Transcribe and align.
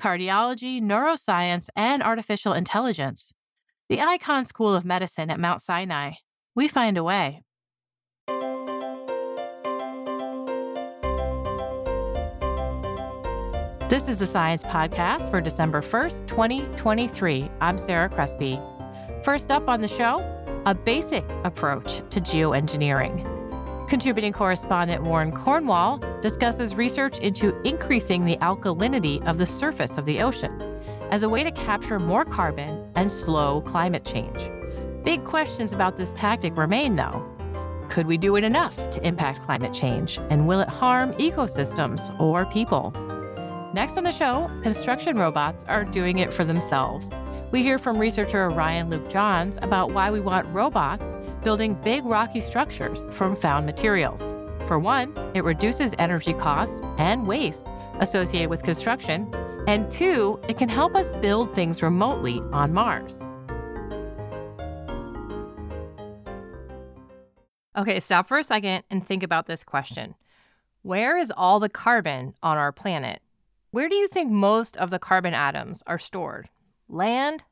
cardiology, 0.00 0.80
neuroscience, 0.80 1.68
and 1.74 2.02
artificial 2.02 2.52
intelligence. 2.52 3.32
The 3.88 3.98
Icahn 3.98 4.46
School 4.46 4.74
of 4.74 4.84
Medicine 4.84 5.30
at 5.30 5.40
Mount 5.40 5.62
Sinai. 5.62 6.12
We 6.54 6.68
find 6.68 6.96
a 6.98 7.04
way. 7.04 7.42
This 13.88 14.08
is 14.08 14.16
the 14.16 14.26
Science 14.26 14.64
Podcast 14.64 15.30
for 15.30 15.40
December 15.40 15.80
1st, 15.80 16.26
2023. 16.26 17.48
I'm 17.60 17.78
Sarah 17.78 18.08
Crespi. 18.08 18.60
First 19.22 19.52
up 19.52 19.68
on 19.68 19.80
the 19.80 19.88
show, 19.88 20.18
a 20.66 20.74
basic 20.74 21.24
approach 21.44 21.98
to 22.10 22.20
geoengineering. 22.20 23.35
Contributing 23.88 24.32
correspondent 24.32 25.04
Warren 25.04 25.30
Cornwall 25.30 25.98
discusses 26.20 26.74
research 26.74 27.20
into 27.20 27.56
increasing 27.62 28.24
the 28.24 28.36
alkalinity 28.38 29.24
of 29.26 29.38
the 29.38 29.46
surface 29.46 29.96
of 29.96 30.04
the 30.04 30.20
ocean 30.20 30.80
as 31.12 31.22
a 31.22 31.28
way 31.28 31.44
to 31.44 31.52
capture 31.52 32.00
more 32.00 32.24
carbon 32.24 32.84
and 32.96 33.08
slow 33.08 33.60
climate 33.60 34.04
change. 34.04 34.50
Big 35.04 35.24
questions 35.24 35.72
about 35.72 35.96
this 35.96 36.12
tactic 36.14 36.56
remain, 36.56 36.96
though. 36.96 37.24
Could 37.88 38.08
we 38.08 38.16
do 38.16 38.34
it 38.34 38.42
enough 38.42 38.90
to 38.90 39.06
impact 39.06 39.42
climate 39.42 39.72
change? 39.72 40.18
And 40.30 40.48
will 40.48 40.58
it 40.58 40.68
harm 40.68 41.12
ecosystems 41.12 42.18
or 42.20 42.44
people? 42.46 42.90
Next 43.72 43.96
on 43.96 44.02
the 44.02 44.10
show, 44.10 44.50
construction 44.64 45.16
robots 45.16 45.64
are 45.68 45.84
doing 45.84 46.18
it 46.18 46.32
for 46.32 46.42
themselves. 46.42 47.08
We 47.52 47.62
hear 47.62 47.78
from 47.78 47.98
researcher 47.98 48.48
Ryan 48.48 48.90
Luke 48.90 49.08
Johns 49.08 49.56
about 49.62 49.92
why 49.92 50.10
we 50.10 50.20
want 50.20 50.48
robots 50.48 51.14
building 51.44 51.74
big 51.84 52.04
rocky 52.04 52.40
structures 52.40 53.04
from 53.10 53.36
found 53.36 53.66
materials. 53.66 54.34
For 54.66 54.80
one, 54.80 55.16
it 55.32 55.44
reduces 55.44 55.94
energy 55.96 56.34
costs 56.34 56.80
and 56.98 57.24
waste 57.24 57.64
associated 58.00 58.50
with 58.50 58.64
construction. 58.64 59.32
And 59.68 59.88
two, 59.88 60.40
it 60.48 60.58
can 60.58 60.68
help 60.68 60.96
us 60.96 61.12
build 61.22 61.54
things 61.54 61.82
remotely 61.82 62.40
on 62.52 62.74
Mars. 62.74 63.24
Okay, 67.78 68.00
stop 68.00 68.26
for 68.26 68.38
a 68.38 68.44
second 68.44 68.82
and 68.90 69.06
think 69.06 69.22
about 69.22 69.46
this 69.46 69.62
question 69.62 70.16
Where 70.82 71.16
is 71.16 71.32
all 71.36 71.60
the 71.60 71.68
carbon 71.68 72.34
on 72.42 72.58
our 72.58 72.72
planet? 72.72 73.22
Where 73.70 73.88
do 73.88 73.94
you 73.94 74.08
think 74.08 74.32
most 74.32 74.76
of 74.78 74.90
the 74.90 74.98
carbon 74.98 75.32
atoms 75.32 75.84
are 75.86 75.98
stored? 75.98 76.48
Land, 76.88 77.44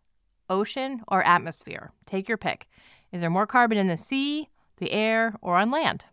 ocean, 0.49 1.03
or 1.09 1.23
atmosphere? 1.23 1.93
Take 2.07 2.29
your 2.29 2.39
pick. 2.39 2.69
Is 3.13 3.21
there 3.21 3.31
more 3.31 3.47
carbon 3.47 3.79
in 3.79 3.89
the 3.89 3.97
sea, 3.97 4.49
the 4.79 4.93
air, 4.93 5.37
or 5.41 5.57
on 5.57 5.71
land? 5.71 6.07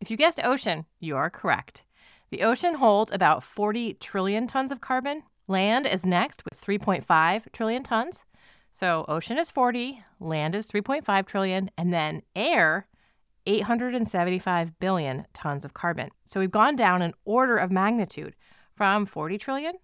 If 0.00 0.10
you 0.10 0.16
guessed 0.16 0.40
ocean, 0.42 0.86
you 1.00 1.16
are 1.16 1.30
correct. 1.30 1.82
The 2.30 2.42
ocean 2.42 2.74
holds 2.74 3.12
about 3.12 3.42
40 3.42 3.94
trillion 3.94 4.46
tons 4.46 4.72
of 4.72 4.80
carbon. 4.80 5.22
Land 5.48 5.86
is 5.86 6.04
next 6.04 6.44
with 6.44 6.60
3.5 6.60 7.52
trillion 7.52 7.82
tons. 7.82 8.24
So 8.72 9.04
ocean 9.08 9.38
is 9.38 9.50
40, 9.50 10.02
land 10.20 10.54
is 10.54 10.66
3.5 10.66 11.26
trillion, 11.26 11.70
and 11.78 11.94
then 11.94 12.22
air 12.34 12.86
875 13.46 14.78
billion 14.78 15.26
tons 15.32 15.64
of 15.64 15.72
carbon. 15.72 16.10
So 16.24 16.40
we've 16.40 16.50
gone 16.50 16.76
down 16.76 17.00
an 17.00 17.14
order 17.24 17.56
of 17.56 17.70
magnitude 17.70 18.34
from 18.74 19.06
40 19.06 19.38
trillion 19.38 19.74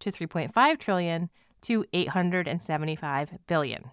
to 0.00 0.10
3.5 0.10 0.78
trillion 0.78 1.30
to 1.62 1.84
875 1.92 3.38
billion. 3.46 3.90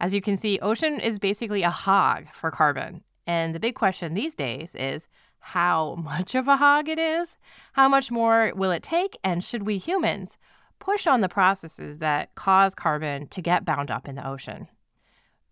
As 0.00 0.14
you 0.14 0.20
can 0.20 0.36
see, 0.36 0.58
ocean 0.60 1.00
is 1.00 1.18
basically 1.18 1.62
a 1.62 1.70
hog 1.70 2.26
for 2.32 2.50
carbon. 2.50 3.02
And 3.26 3.54
the 3.54 3.60
big 3.60 3.74
question 3.74 4.14
these 4.14 4.34
days 4.34 4.74
is 4.74 5.08
how 5.40 5.96
much 5.96 6.34
of 6.34 6.48
a 6.48 6.56
hog 6.56 6.88
it 6.88 6.98
is? 6.98 7.36
How 7.72 7.88
much 7.88 8.10
more 8.10 8.52
will 8.54 8.70
it 8.70 8.82
take? 8.82 9.18
And 9.24 9.42
should 9.42 9.64
we 9.64 9.78
humans 9.78 10.36
push 10.78 11.06
on 11.06 11.20
the 11.20 11.28
processes 11.28 11.98
that 11.98 12.34
cause 12.34 12.74
carbon 12.74 13.26
to 13.28 13.42
get 13.42 13.64
bound 13.64 13.90
up 13.90 14.08
in 14.08 14.14
the 14.14 14.26
ocean? 14.26 14.68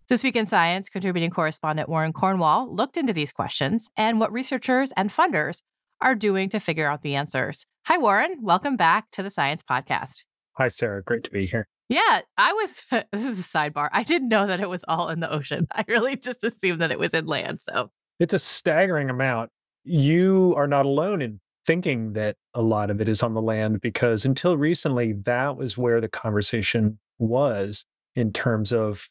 This 0.07 0.23
Week 0.23 0.37
in 0.37 0.45
Science 0.45 0.87
contributing 0.87 1.31
correspondent 1.31 1.89
Warren 1.89 2.13
Cornwall 2.13 2.73
looked 2.73 2.95
into 2.95 3.11
these 3.11 3.33
questions 3.33 3.89
and 3.97 4.19
what 4.19 4.31
researchers 4.31 4.93
and 4.95 5.09
funders 5.09 5.61
are 5.99 6.15
doing 6.15 6.49
to 6.49 6.59
figure 6.59 6.89
out 6.89 7.01
the 7.01 7.15
answers. 7.15 7.65
Hi, 7.87 7.97
Warren. 7.97 8.37
Welcome 8.41 8.77
back 8.77 9.11
to 9.11 9.23
the 9.23 9.29
Science 9.29 9.63
Podcast. 9.69 10.23
Hi, 10.57 10.67
Sarah. 10.69 11.03
Great 11.03 11.23
to 11.25 11.31
be 11.31 11.45
here. 11.45 11.67
Yeah, 11.87 12.21
I 12.37 12.53
was. 12.53 12.81
This 13.11 13.25
is 13.25 13.39
a 13.39 13.43
sidebar. 13.43 13.89
I 13.91 14.03
didn't 14.03 14.29
know 14.29 14.47
that 14.47 14.59
it 14.59 14.69
was 14.69 14.83
all 14.87 15.09
in 15.09 15.19
the 15.19 15.31
ocean. 15.31 15.67
I 15.71 15.85
really 15.87 16.15
just 16.15 16.43
assumed 16.43 16.81
that 16.81 16.91
it 16.91 16.99
was 16.99 17.13
in 17.13 17.25
land. 17.25 17.61
So 17.61 17.91
it's 18.19 18.33
a 18.33 18.39
staggering 18.39 19.09
amount. 19.09 19.51
You 19.83 20.53
are 20.57 20.67
not 20.67 20.85
alone 20.85 21.21
in 21.21 21.39
thinking 21.65 22.13
that 22.13 22.37
a 22.53 22.61
lot 22.61 22.89
of 22.89 23.01
it 23.01 23.07
is 23.07 23.21
on 23.21 23.33
the 23.33 23.41
land 23.41 23.81
because 23.81 24.25
until 24.25 24.57
recently, 24.57 25.13
that 25.13 25.57
was 25.57 25.77
where 25.77 26.01
the 26.01 26.07
conversation 26.07 26.97
was 27.19 27.85
in 28.15 28.33
terms 28.33 28.71
of 28.71 29.09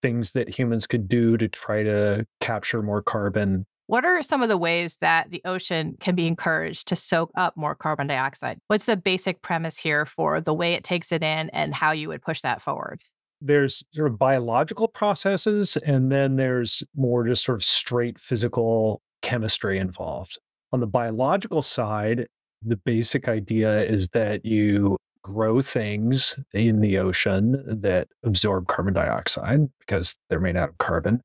things 0.00 0.32
that 0.32 0.58
humans 0.58 0.86
could 0.86 1.08
do 1.08 1.36
to 1.36 1.48
try 1.48 1.82
to 1.82 2.26
capture 2.40 2.82
more 2.82 3.02
carbon 3.02 3.66
what 3.86 4.04
are 4.04 4.22
some 4.22 4.42
of 4.42 4.48
the 4.48 4.56
ways 4.56 4.96
that 5.00 5.30
the 5.30 5.42
ocean 5.44 5.96
can 6.00 6.14
be 6.14 6.26
encouraged 6.26 6.88
to 6.88 6.96
soak 6.96 7.30
up 7.36 7.56
more 7.56 7.74
carbon 7.74 8.06
dioxide? 8.06 8.58
What's 8.68 8.86
the 8.86 8.96
basic 8.96 9.42
premise 9.42 9.76
here 9.76 10.06
for 10.06 10.40
the 10.40 10.54
way 10.54 10.72
it 10.72 10.84
takes 10.84 11.12
it 11.12 11.22
in 11.22 11.50
and 11.50 11.74
how 11.74 11.92
you 11.92 12.08
would 12.08 12.22
push 12.22 12.40
that 12.42 12.62
forward? 12.62 13.02
There's 13.40 13.84
sort 13.92 14.10
of 14.10 14.18
biological 14.18 14.88
processes, 14.88 15.76
and 15.84 16.10
then 16.10 16.36
there's 16.36 16.82
more 16.96 17.26
just 17.26 17.44
sort 17.44 17.56
of 17.56 17.64
straight 17.64 18.18
physical 18.18 19.02
chemistry 19.20 19.78
involved. 19.78 20.38
On 20.72 20.80
the 20.80 20.86
biological 20.86 21.60
side, 21.60 22.26
the 22.62 22.76
basic 22.76 23.28
idea 23.28 23.84
is 23.84 24.10
that 24.10 24.46
you 24.46 24.96
grow 25.22 25.60
things 25.60 26.36
in 26.52 26.80
the 26.80 26.98
ocean 26.98 27.62
that 27.66 28.08
absorb 28.22 28.66
carbon 28.66 28.94
dioxide 28.94 29.68
because 29.80 30.14
they're 30.28 30.40
made 30.40 30.56
out 30.56 30.70
of 30.70 30.78
carbon. 30.78 31.22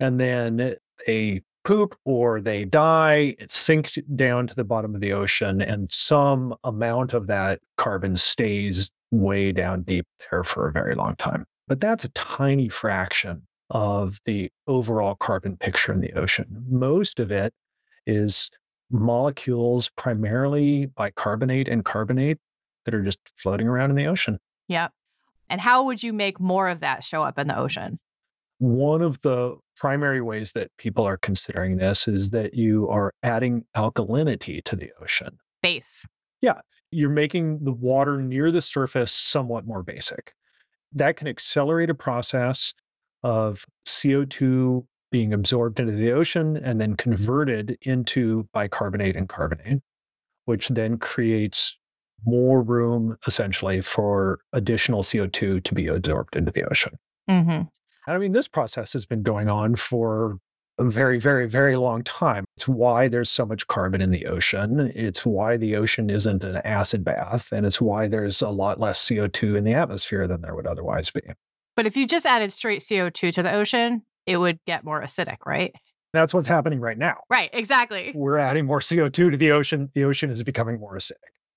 And 0.00 0.20
then 0.20 0.74
a 1.08 1.42
poop 1.64 1.96
or 2.04 2.40
they 2.40 2.64
die, 2.64 3.34
it 3.38 3.50
sinks 3.50 3.96
down 4.14 4.46
to 4.46 4.54
the 4.54 4.64
bottom 4.64 4.94
of 4.94 5.00
the 5.00 5.12
ocean, 5.12 5.60
and 5.60 5.90
some 5.90 6.54
amount 6.64 7.12
of 7.12 7.26
that 7.28 7.60
carbon 7.76 8.16
stays 8.16 8.90
way 9.10 9.52
down 9.52 9.82
deep 9.82 10.06
there 10.30 10.42
for 10.42 10.68
a 10.68 10.72
very 10.72 10.94
long 10.94 11.14
time. 11.16 11.44
But 11.68 11.80
that's 11.80 12.04
a 12.04 12.10
tiny 12.10 12.68
fraction 12.68 13.46
of 13.70 14.18
the 14.24 14.50
overall 14.66 15.14
carbon 15.14 15.56
picture 15.56 15.92
in 15.92 16.00
the 16.00 16.12
ocean. 16.12 16.64
Most 16.68 17.18
of 17.20 17.30
it 17.30 17.54
is 18.06 18.50
molecules, 18.90 19.90
primarily 19.96 20.86
bicarbonate 20.86 21.68
and 21.68 21.84
carbonate, 21.84 22.38
that 22.84 22.94
are 22.94 23.02
just 23.02 23.18
floating 23.36 23.68
around 23.68 23.90
in 23.90 23.96
the 23.96 24.06
ocean. 24.06 24.38
Yep. 24.68 24.92
And 25.48 25.60
how 25.60 25.84
would 25.84 26.02
you 26.02 26.12
make 26.12 26.40
more 26.40 26.68
of 26.68 26.80
that 26.80 27.04
show 27.04 27.22
up 27.22 27.38
in 27.38 27.46
the 27.46 27.56
ocean? 27.56 27.98
One 28.62 29.02
of 29.02 29.20
the 29.22 29.56
primary 29.76 30.20
ways 30.20 30.52
that 30.52 30.70
people 30.78 31.04
are 31.04 31.16
considering 31.16 31.78
this 31.78 32.06
is 32.06 32.30
that 32.30 32.54
you 32.54 32.88
are 32.88 33.12
adding 33.24 33.64
alkalinity 33.76 34.62
to 34.62 34.76
the 34.76 34.92
ocean. 35.02 35.38
Base. 35.64 36.06
Yeah. 36.40 36.60
You're 36.92 37.10
making 37.10 37.64
the 37.64 37.72
water 37.72 38.22
near 38.22 38.52
the 38.52 38.60
surface 38.60 39.10
somewhat 39.10 39.66
more 39.66 39.82
basic. 39.82 40.34
That 40.92 41.16
can 41.16 41.26
accelerate 41.26 41.90
a 41.90 41.94
process 41.94 42.72
of 43.24 43.66
CO2 43.84 44.86
being 45.10 45.32
absorbed 45.32 45.80
into 45.80 45.94
the 45.94 46.12
ocean 46.12 46.56
and 46.56 46.80
then 46.80 46.94
converted 46.94 47.76
into 47.82 48.48
bicarbonate 48.52 49.16
and 49.16 49.28
carbonate, 49.28 49.80
which 50.44 50.68
then 50.68 50.98
creates 50.98 51.76
more 52.24 52.62
room 52.62 53.16
essentially 53.26 53.80
for 53.80 54.38
additional 54.52 55.02
CO2 55.02 55.64
to 55.64 55.74
be 55.74 55.88
absorbed 55.88 56.36
into 56.36 56.52
the 56.52 56.62
ocean. 56.62 56.92
Mm-hmm. 57.28 57.62
I 58.06 58.18
mean, 58.18 58.32
this 58.32 58.48
process 58.48 58.92
has 58.94 59.04
been 59.04 59.22
going 59.22 59.48
on 59.48 59.76
for 59.76 60.38
a 60.78 60.84
very, 60.84 61.20
very, 61.20 61.48
very 61.48 61.76
long 61.76 62.02
time. 62.02 62.44
It's 62.56 62.66
why 62.66 63.08
there's 63.08 63.30
so 63.30 63.46
much 63.46 63.66
carbon 63.66 64.00
in 64.00 64.10
the 64.10 64.26
ocean. 64.26 64.92
It's 64.94 65.24
why 65.24 65.56
the 65.56 65.76
ocean 65.76 66.10
isn't 66.10 66.42
an 66.42 66.56
acid 66.64 67.04
bath. 67.04 67.52
And 67.52 67.64
it's 67.66 67.80
why 67.80 68.08
there's 68.08 68.42
a 68.42 68.48
lot 68.48 68.80
less 68.80 69.04
CO2 69.04 69.56
in 69.56 69.64
the 69.64 69.74
atmosphere 69.74 70.26
than 70.26 70.40
there 70.40 70.54
would 70.54 70.66
otherwise 70.66 71.10
be. 71.10 71.20
But 71.76 71.86
if 71.86 71.96
you 71.96 72.06
just 72.06 72.26
added 72.26 72.52
straight 72.52 72.80
CO2 72.80 73.32
to 73.34 73.42
the 73.42 73.52
ocean, 73.52 74.02
it 74.26 74.38
would 74.38 74.58
get 74.66 74.84
more 74.84 75.02
acidic, 75.02 75.38
right? 75.46 75.74
That's 76.12 76.34
what's 76.34 76.48
happening 76.48 76.80
right 76.80 76.98
now. 76.98 77.18
Right, 77.30 77.50
exactly. 77.52 78.12
We're 78.14 78.38
adding 78.38 78.66
more 78.66 78.80
CO2 78.80 79.12
to 79.12 79.36
the 79.36 79.52
ocean. 79.52 79.90
The 79.94 80.04
ocean 80.04 80.30
is 80.30 80.42
becoming 80.42 80.78
more 80.78 80.96
acidic. 80.96 81.14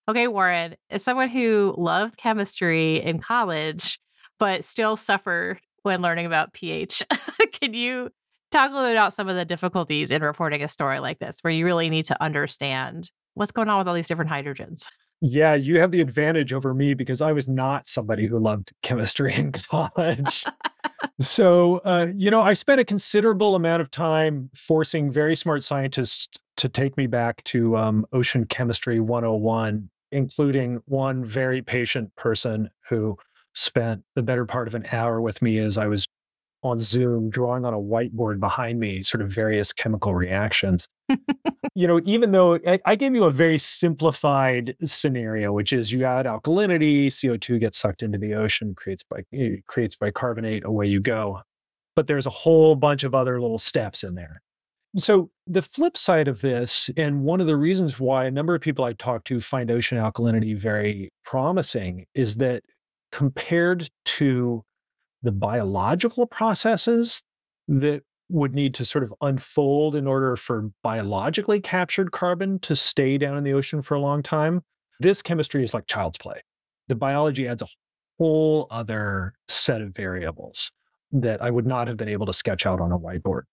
Okay, 0.08 0.28
Warren, 0.28 0.76
as 0.90 1.04
someone 1.04 1.30
who 1.30 1.74
loved 1.78 2.18
chemistry 2.18 3.02
in 3.02 3.20
college, 3.20 4.00
but 4.40 4.64
still 4.64 4.96
suffered 4.96 5.60
when 5.86 6.02
learning 6.02 6.26
about 6.26 6.54
pH, 6.54 7.04
can 7.54 7.74
you 7.74 8.10
talk 8.52 8.72
a 8.72 8.74
little 8.74 8.90
bit 8.90 8.96
about 8.96 9.14
some 9.14 9.30
of 9.30 9.36
the 9.36 9.46
difficulties 9.46 10.12
in 10.12 10.22
reporting 10.22 10.64
a 10.64 10.68
story 10.68 11.00
like 11.00 11.20
this, 11.20 11.40
where 11.42 11.54
you 11.54 11.66
really 11.66 11.90
need 11.90 12.06
to 12.06 12.22
understand 12.22 13.12
what's 13.36 13.52
going 13.52 13.70
on 13.70 13.78
with 13.78 13.88
all 13.88 13.94
these 13.94 14.08
different 14.08 14.32
hydrogens? 14.32 14.84
Yeah, 15.22 15.54
you 15.54 15.80
have 15.80 15.92
the 15.92 16.02
advantage 16.02 16.52
over 16.52 16.74
me 16.74 16.94
because 16.94 17.22
I 17.22 17.32
was 17.32 17.48
not 17.48 17.88
somebody 17.88 18.28
who 18.28 18.40
loved 18.40 18.74
chemistry 18.82 19.34
in 19.34 19.52
college. 19.70 20.44
so, 21.20 21.78
uh, 21.86 22.08
you 22.16 22.30
know, 22.30 22.42
I 22.42 22.54
spent 22.54 22.82
a 22.82 22.86
considerable 22.86 23.56
amount 23.56 23.82
of 23.82 23.92
time 23.92 24.50
forcing 24.56 25.12
very 25.12 25.36
smart 25.36 25.64
scientists 25.64 26.28
to 26.58 26.68
take 26.68 26.98
me 26.98 27.08
back 27.08 27.44
to 27.46 27.78
um, 27.78 28.06
Ocean 28.12 28.46
Chemistry 28.46 29.00
101 29.00 29.90
including 30.12 30.82
one 30.86 31.26
very 31.26 31.62
patient 31.62 32.16
person 32.16 32.70
who 32.88 33.18
spent 33.56 34.04
the 34.16 34.22
better 34.22 34.46
part 34.46 34.68
of 34.68 34.75
an 34.75 34.86
hour 34.92 35.19
with 35.19 35.42
me 35.42 35.57
as 35.57 35.78
I 35.78 35.88
was 35.88 36.06
on 36.62 36.80
Zoom 36.80 37.30
drawing 37.30 37.63
on 37.63 37.74
a 37.74 37.80
whiteboard 37.80 38.40
behind 38.40 38.80
me, 38.80 39.02
sort 39.02 39.22
of 39.22 39.30
various 39.30 39.72
chemical 39.72 40.13
reactions. 40.16 40.88
you 41.75 41.88
know, 41.88 42.02
even 42.06 42.31
though 42.31 42.56
I, 42.68 42.80
I, 42.86 42.96
gave 42.96 43.13
you 43.13 43.25
a 43.25 43.31
very 43.31 43.60
simplified 43.60 44.75
scenario, 44.84 45.54
which 45.54 45.72
is 45.72 45.92
you 45.92 46.04
add 46.04 46.25
alkalinity, 46.25 47.07
CO2 47.07 47.60
gets 47.60 47.78
sucked 47.78 48.02
into 48.02 48.18
the 48.18 48.34
ocean, 48.34 48.74
creates 48.74 49.04
by 49.07 49.24
eh, 49.31 49.58
creates 49.68 49.96
bicarbonate, 49.96 50.66
away 50.66 50.88
you 50.88 51.00
go. 51.00 51.42
But 51.96 52.08
there's 52.08 52.25
a 52.25 52.31
whole 52.31 52.75
bunch 52.75 53.04
of 53.04 53.13
other 53.13 53.40
little 53.40 53.60
steps 53.60 54.04
in 54.04 54.16
there. 54.16 54.42
So, 54.98 55.30
the 55.46 55.62
flip 55.62 55.98
side 55.98 56.28
of 56.28 56.42
this, 56.42 56.90
and 56.98 57.24
one 57.24 57.42
of 57.42 57.48
the 57.48 57.58
reasons 57.58 58.00
why 58.00 58.25
a 58.25 58.31
number 58.31 58.56
of 58.56 58.62
people 58.62 58.86
I 58.86 58.94
talk 58.94 59.25
to 59.25 59.40
find 59.40 59.69
ocean 59.69 59.98
alkalinity 59.98 60.58
very 60.58 61.12
promising, 61.25 62.06
is 62.16 62.38
that 62.38 62.63
compared 63.16 63.90
to 64.04 64.62
the 65.24 65.32
biological 65.32 66.28
processes 66.28 67.22
that 67.70 68.04
would 68.28 68.54
need 68.54 68.74
to 68.74 68.84
sort 68.84 69.06
of 69.06 69.14
unfold 69.22 69.96
in 69.96 70.06
order 70.06 70.36
for 70.36 70.70
biologically 70.84 71.62
captured 71.62 72.12
carbon 72.12 72.60
to 72.60 72.76
stay 72.76 73.18
down 73.18 73.38
in 73.38 73.46
the 73.46 73.54
ocean 73.54 73.82
for 73.82 73.96
a 73.96 74.02
long 74.02 74.22
time, 74.22 74.62
this 75.00 75.22
chemistry 75.22 75.64
is 75.64 75.74
like 75.74 75.88
child's 75.88 76.18
play. 76.18 76.42
The 76.90 76.96
biology 76.96 77.48
adds 77.48 77.62
a 77.62 77.68
whole 78.18 78.68
other 78.70 79.34
set 79.48 79.80
of 79.80 79.96
variables 79.96 80.74
that 81.14 81.42
I 81.42 81.52
would 81.52 81.66
not 81.66 81.88
have 81.88 81.96
been 81.96 82.10
able 82.10 82.26
to 82.26 82.34
sketch 82.34 82.66
out 82.66 82.82
on 82.82 82.92
a 82.92 83.00
whiteboard 83.00 83.44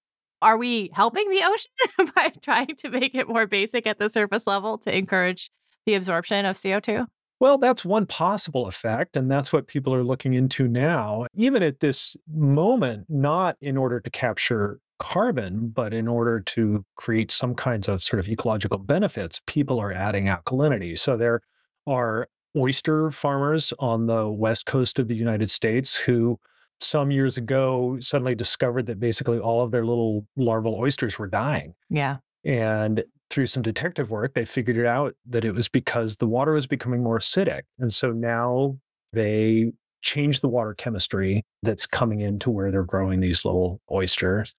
are 0.41 0.57
we 0.57 0.91
helping 0.93 1.31
the 1.31 1.41
ocean 1.45 2.11
by 2.17 2.33
trying 2.43 2.75
to 2.75 2.91
make 2.91 3.15
it 3.15 3.29
more 3.29 3.47
basic 3.47 3.87
at 3.87 4.01
the 4.01 4.11
surface 4.11 4.45
level 4.45 4.77
to 4.77 4.93
encourage 4.93 5.53
the 5.87 5.95
absorption 5.95 6.45
of 6.45 6.57
CO2? 6.57 7.07
Well, 7.43 7.59
that's 7.59 7.85
one 7.85 8.07
possible 8.07 8.69
effect. 8.69 9.17
And 9.17 9.29
that's 9.29 9.53
what 9.53 9.67
people 9.67 9.93
are 9.93 10.05
looking 10.05 10.33
into 10.33 10.69
now, 10.69 11.27
even 11.35 11.61
at 11.61 11.81
this 11.81 12.17
moment, 12.33 13.07
not 13.09 13.57
in 13.61 13.77
order 13.77 13.99
to 13.99 14.11
capture 14.11 14.79
carbon, 15.01 15.73
but 15.75 15.93
in 15.93 16.07
order 16.07 16.39
to 16.39 16.85
create 16.95 17.33
some 17.33 17.57
kinds 17.57 17.89
of 17.89 18.01
sort 18.01 18.21
of 18.21 18.29
ecological 18.29 18.79
benefits, 18.79 19.41
people 19.49 19.81
are 19.81 19.93
adding 19.93 20.27
alkalinity. 20.27 20.97
So 20.97 21.17
there 21.17 21.41
are 21.85 22.29
oyster 22.57 23.11
farmers 23.11 23.73
on 23.81 24.07
the 24.07 24.29
west 24.29 24.65
coast 24.65 25.01
of 25.01 25.09
the 25.09 25.17
United 25.17 25.51
States 25.51 25.97
who 25.97 26.39
some 26.81 27.11
years 27.11 27.37
ago 27.37 27.97
suddenly 27.99 28.37
discovered 28.37 28.87
that 28.87 29.01
basically 29.01 29.41
all 29.41 29.65
of 29.65 29.73
their 29.73 29.85
little 29.85 30.29
larval 30.37 30.77
oysters 30.77 31.19
were 31.19 31.27
dying. 31.27 31.75
Yeah. 31.91 32.19
And 32.45 33.03
through 33.33 33.47
some 33.47 33.63
detective 33.63 34.11
work, 34.11 34.35
they 34.35 34.45
figured 34.45 34.85
out 34.85 35.15
that 35.27 35.43
it 35.43 35.53
was 35.53 35.67
because 35.67 36.17
the 36.17 36.27
water 36.27 36.53
was 36.53 36.67
becoming 36.67 37.03
more 37.03 37.19
acidic. 37.19 37.63
And 37.79 37.91
so 37.91 38.11
now 38.11 38.77
they 39.15 39.73
changed 40.03 40.43
the 40.43 40.49
water 40.49 40.75
chemistry 40.75 41.43
that's 41.63 41.87
coming 41.87 42.21
into 42.21 42.51
where 42.51 42.71
they're 42.71 42.83
growing 42.83 43.21
these 43.21 43.43
little 43.43 43.81
oysters. 43.91 44.55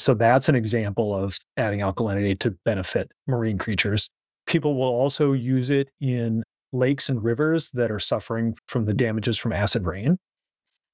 So 0.00 0.14
that's 0.14 0.48
an 0.48 0.56
example 0.56 1.14
of 1.14 1.38
adding 1.56 1.80
alkalinity 1.80 2.36
to 2.40 2.50
benefit 2.64 3.12
marine 3.28 3.58
creatures. 3.58 4.10
People 4.44 4.74
will 4.74 4.88
also 4.88 5.32
use 5.32 5.70
it 5.70 5.88
in 6.00 6.42
lakes 6.72 7.08
and 7.08 7.22
rivers 7.22 7.70
that 7.74 7.92
are 7.92 8.00
suffering 8.00 8.56
from 8.66 8.86
the 8.86 8.94
damages 8.94 9.38
from 9.38 9.52
acid 9.52 9.86
rain 9.86 10.18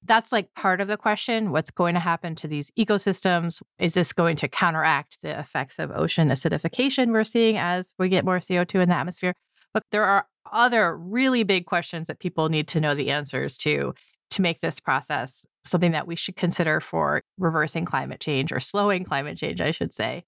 that's 0.03 0.31
like 0.31 0.53
part 0.53 0.81
of 0.81 0.87
the 0.87 0.97
question. 0.97 1.51
What's 1.51 1.71
going 1.71 1.93
to 1.95 1.99
happen 1.99 2.35
to 2.35 2.47
these 2.47 2.71
ecosystems? 2.77 3.61
Is 3.79 3.93
this 3.93 4.13
going 4.13 4.35
to 4.37 4.47
counteract 4.47 5.17
the 5.21 5.37
effects 5.39 5.79
of 5.79 5.91
ocean 5.91 6.29
acidification 6.29 7.11
we're 7.11 7.23
seeing 7.23 7.57
as 7.57 7.91
we 7.97 8.09
get 8.09 8.25
more 8.25 8.39
CO2 8.39 8.81
in 8.81 8.89
the 8.89 8.95
atmosphere? 8.95 9.33
But 9.73 9.83
there 9.91 10.05
are 10.05 10.27
other 10.51 10.95
really 10.97 11.43
big 11.43 11.65
questions 11.65 12.07
that 12.07 12.19
people 12.19 12.49
need 12.49 12.67
to 12.69 12.79
know 12.79 12.95
the 12.95 13.11
answers 13.11 13.57
to 13.57 13.93
to 14.29 14.41
make 14.41 14.59
this 14.59 14.79
process 14.79 15.45
something 15.65 15.91
that 15.91 16.07
we 16.07 16.15
should 16.15 16.35
consider 16.35 16.79
for 16.79 17.23
reversing 17.37 17.85
climate 17.85 18.19
change 18.19 18.51
or 18.51 18.59
slowing 18.59 19.03
climate 19.03 19.37
change, 19.37 19.61
I 19.61 19.71
should 19.71 19.93
say. 19.93 20.23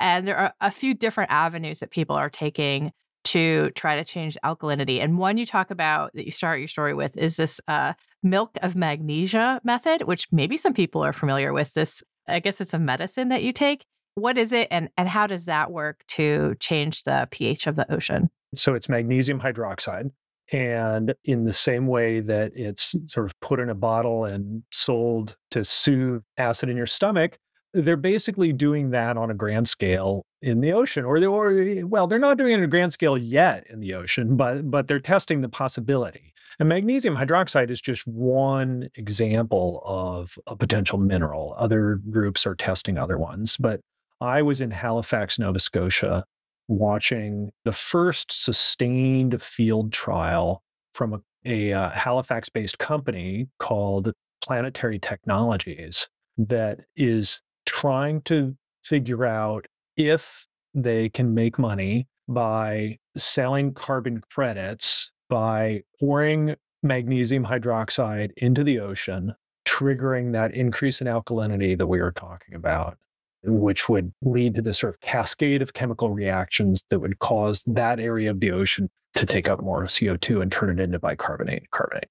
And 0.00 0.26
there 0.26 0.36
are 0.36 0.54
a 0.60 0.70
few 0.70 0.94
different 0.94 1.30
avenues 1.30 1.80
that 1.80 1.90
people 1.90 2.16
are 2.16 2.30
taking 2.30 2.92
to 3.24 3.70
try 3.70 3.96
to 3.96 4.04
change 4.04 4.36
alkalinity. 4.44 5.02
And 5.02 5.18
one 5.18 5.38
you 5.38 5.46
talk 5.46 5.70
about 5.70 6.12
that 6.14 6.24
you 6.24 6.30
start 6.30 6.58
your 6.58 6.68
story 6.68 6.94
with 6.94 7.16
is 7.16 7.36
this 7.36 7.60
uh, 7.68 7.94
milk 8.22 8.56
of 8.62 8.76
magnesia 8.76 9.60
method, 9.64 10.02
which 10.02 10.26
maybe 10.30 10.56
some 10.56 10.74
people 10.74 11.02
are 11.04 11.12
familiar 11.12 11.52
with. 11.52 11.74
This, 11.74 12.02
I 12.28 12.40
guess 12.40 12.60
it's 12.60 12.74
a 12.74 12.78
medicine 12.78 13.28
that 13.30 13.42
you 13.42 13.52
take. 13.52 13.84
What 14.16 14.38
is 14.38 14.52
it, 14.52 14.68
and 14.70 14.90
and 14.96 15.08
how 15.08 15.26
does 15.26 15.46
that 15.46 15.72
work 15.72 16.04
to 16.08 16.54
change 16.60 17.02
the 17.02 17.26
pH 17.32 17.66
of 17.66 17.74
the 17.74 17.92
ocean? 17.92 18.30
So 18.54 18.74
it's 18.74 18.88
magnesium 18.88 19.40
hydroxide. 19.40 20.10
And 20.52 21.14
in 21.24 21.44
the 21.44 21.52
same 21.52 21.86
way 21.86 22.20
that 22.20 22.52
it's 22.54 22.94
sort 23.06 23.26
of 23.26 23.38
put 23.40 23.60
in 23.60 23.70
a 23.70 23.74
bottle 23.74 24.24
and 24.24 24.62
sold 24.70 25.36
to 25.50 25.64
soothe 25.64 26.22
acid 26.36 26.68
in 26.68 26.76
your 26.76 26.86
stomach, 26.86 27.38
they're 27.72 27.96
basically 27.96 28.52
doing 28.52 28.90
that 28.90 29.16
on 29.16 29.30
a 29.30 29.34
grand 29.34 29.66
scale 29.68 30.24
in 30.44 30.60
the 30.60 30.72
ocean 30.72 31.04
or 31.04 31.18
they 31.18 31.26
or 31.26 31.86
well 31.86 32.06
they're 32.06 32.18
not 32.18 32.36
doing 32.36 32.52
it 32.52 32.58
on 32.58 32.62
a 32.62 32.68
grand 32.68 32.92
scale 32.92 33.16
yet 33.16 33.66
in 33.70 33.80
the 33.80 33.94
ocean 33.94 34.36
but 34.42 34.70
but 34.70 34.86
they're 34.86 35.00
testing 35.00 35.40
the 35.40 35.48
possibility. 35.48 36.32
And 36.60 36.68
magnesium 36.68 37.16
hydroxide 37.16 37.70
is 37.70 37.80
just 37.80 38.06
one 38.06 38.88
example 38.94 39.82
of 39.84 40.38
a 40.46 40.54
potential 40.54 40.98
mineral. 40.98 41.56
Other 41.58 41.96
groups 42.10 42.46
are 42.46 42.54
testing 42.54 42.98
other 42.98 43.18
ones 43.18 43.56
but 43.58 43.80
i 44.20 44.42
was 44.42 44.60
in 44.60 44.70
halifax 44.70 45.38
nova 45.38 45.58
scotia 45.58 46.24
watching 46.68 47.50
the 47.64 47.72
first 47.72 48.32
sustained 48.32 49.40
field 49.42 49.92
trial 49.92 50.62
from 50.94 51.14
a, 51.14 51.20
a 51.44 51.72
uh, 51.72 51.90
halifax 51.90 52.48
based 52.48 52.78
company 52.78 53.48
called 53.58 54.12
planetary 54.42 54.98
technologies 54.98 56.08
that 56.36 56.80
is 56.96 57.40
trying 57.66 58.20
to 58.22 58.56
figure 58.82 59.24
out 59.24 59.66
if 59.96 60.46
they 60.74 61.08
can 61.08 61.34
make 61.34 61.58
money 61.58 62.08
by 62.28 62.98
selling 63.16 63.72
carbon 63.72 64.20
credits 64.20 65.10
by 65.28 65.82
pouring 66.00 66.56
magnesium 66.82 67.44
hydroxide 67.44 68.30
into 68.36 68.64
the 68.64 68.78
ocean, 68.78 69.34
triggering 69.66 70.32
that 70.32 70.54
increase 70.54 71.00
in 71.00 71.06
alkalinity 71.06 71.76
that 71.76 71.86
we 71.86 72.00
were 72.00 72.12
talking 72.12 72.54
about, 72.54 72.98
which 73.42 73.88
would 73.88 74.12
lead 74.22 74.54
to 74.54 74.62
this 74.62 74.78
sort 74.78 74.94
of 74.94 75.00
cascade 75.00 75.62
of 75.62 75.72
chemical 75.74 76.10
reactions 76.10 76.84
that 76.90 77.00
would 77.00 77.18
cause 77.18 77.62
that 77.66 78.00
area 78.00 78.30
of 78.30 78.40
the 78.40 78.50
ocean 78.50 78.90
to 79.14 79.26
take 79.26 79.48
up 79.48 79.62
more 79.62 79.84
CO2 79.84 80.42
and 80.42 80.50
turn 80.50 80.78
it 80.78 80.82
into 80.82 80.98
bicarbonate 80.98 81.70
carbonate. 81.70 82.08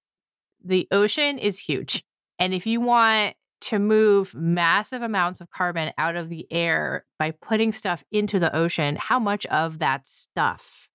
The 0.63 0.87
ocean 0.91 1.37
is 1.37 1.59
huge. 1.59 2.03
And 2.39 2.53
if 2.53 2.65
you 2.65 2.81
want 2.81 3.35
to 3.63 3.79
move 3.79 4.33
massive 4.35 5.01
amounts 5.01 5.41
of 5.41 5.49
carbon 5.49 5.91
out 5.97 6.15
of 6.15 6.29
the 6.29 6.47
air 6.51 7.05
by 7.19 7.31
putting 7.31 7.71
stuff 7.71 8.03
into 8.11 8.39
the 8.39 8.55
ocean, 8.55 8.95
how 8.95 9.19
much 9.19 9.45
of 9.47 9.79
that 9.79 10.07
stuff 10.07 10.87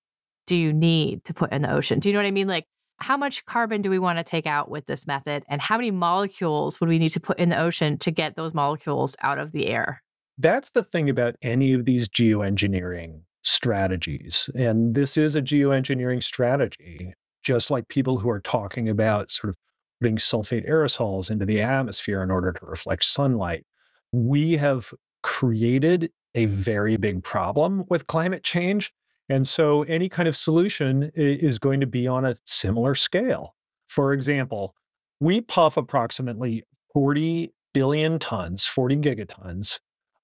do 0.46 0.56
you 0.56 0.72
need 0.72 1.25
to 1.25 1.34
put 1.34 1.52
in 1.52 1.62
the 1.62 1.72
ocean? 1.72 1.98
Do 1.98 2.08
you 2.08 2.12
know 2.12 2.20
what 2.20 2.26
I 2.26 2.32
mean? 2.32 2.48
Like, 2.48 2.66
how 2.98 3.16
much 3.16 3.44
carbon 3.46 3.82
do 3.82 3.90
we 3.90 3.98
want 3.98 4.18
to 4.18 4.25
take 4.25 4.46
out 4.46 4.70
with 4.70 4.87
this 4.87 5.06
method? 5.06 5.44
And 5.48 5.60
how 5.60 5.76
many 5.76 5.90
molecules 5.90 6.80
would 6.80 6.88
we 6.88 6.98
need 6.98 7.10
to 7.10 7.20
put 7.20 7.38
in 7.38 7.48
the 7.48 7.60
ocean 7.60 7.96
to 7.98 8.10
get 8.10 8.34
those 8.34 8.54
molecules 8.54 9.14
out 9.22 9.38
of 9.38 9.52
the 9.52 9.66
air? 9.66 10.02
That's 10.37 10.70
the 10.70 10.82
thing 10.82 11.08
about 11.08 11.37
any 11.42 11.72
of 11.72 11.84
these 11.84 12.08
geoengineering 12.08 13.22
strategies. 13.42 14.50
And 14.54 14.94
this 14.94 15.16
is 15.16 15.37
a 15.37 15.42
geoengineering 15.42 16.22
strategy, 16.22 17.12
just 17.42 17.70
like 17.70 17.88
people 17.88 18.18
who 18.18 18.30
are 18.30 18.40
talking 18.40 18.88
about 18.88 19.30
sort 19.30 19.50
of 19.50 19.56
putting 20.00 20.17
sulfate 20.17 20.69
aerosols 20.69 21.31
into 21.31 21.45
the 21.45 21.61
atmosphere 21.61 22.23
in 22.23 22.31
order 22.31 22.52
to 22.52 22.67
reflect 22.67 23.05
sunlight. 23.05 23.64
We 24.12 24.57
have 24.57 24.93
created 25.23 26.11
a 26.35 26.47
very 26.47 26.97
big 26.97 27.23
problem 27.23 27.85
with 27.88 28.07
climate 28.07 28.45
change. 28.45 28.93
And 29.28 29.47
so 29.47 29.83
any 29.83 30.09
kind 30.09 30.28
of 30.28 30.37
solution 30.37 31.11
is 31.14 31.59
going 31.59 31.81
to 31.81 31.87
be 31.87 32.07
on 32.07 32.25
a 32.25 32.37
similar 32.45 32.95
scale. 32.95 33.55
For 33.88 34.12
example, 34.12 34.75
we 35.21 35.40
puff 35.40 35.76
approximately 35.76 36.64
40 36.95 37.52
billion 37.75 38.19
tons, 38.19 38.64
40 38.64 38.97
gigatons 38.97 39.81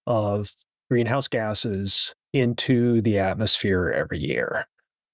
of 0.07 0.54
greenhouse 0.90 1.28
gases 1.28 2.14
into 2.33 3.00
the 3.00 3.19
atmosphere 3.19 3.90
every 3.90 4.19
year. 4.19 4.66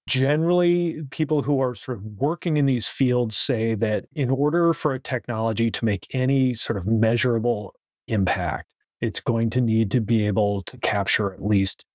Generally, 0.07 1.03
people 1.11 1.43
who 1.43 1.61
are 1.61 1.75
sort 1.75 1.97
of 1.97 2.03
working 2.03 2.57
in 2.57 2.65
these 2.65 2.87
fields 2.87 3.37
say 3.37 3.75
that 3.75 4.05
in 4.13 4.29
order 4.29 4.73
for 4.73 4.93
a 4.93 4.99
technology 4.99 5.69
to 5.71 5.85
make 5.85 6.07
any 6.11 6.53
sort 6.53 6.77
of 6.77 6.87
measurable 6.87 7.75
impact, 8.07 8.67
it's 8.99 9.19
going 9.19 9.49
to 9.51 9.61
need 9.61 9.91
to 9.91 10.01
be 10.01 10.25
able 10.25 10.63
to 10.63 10.77
capture 10.77 11.33
at 11.33 11.43
least 11.43 11.85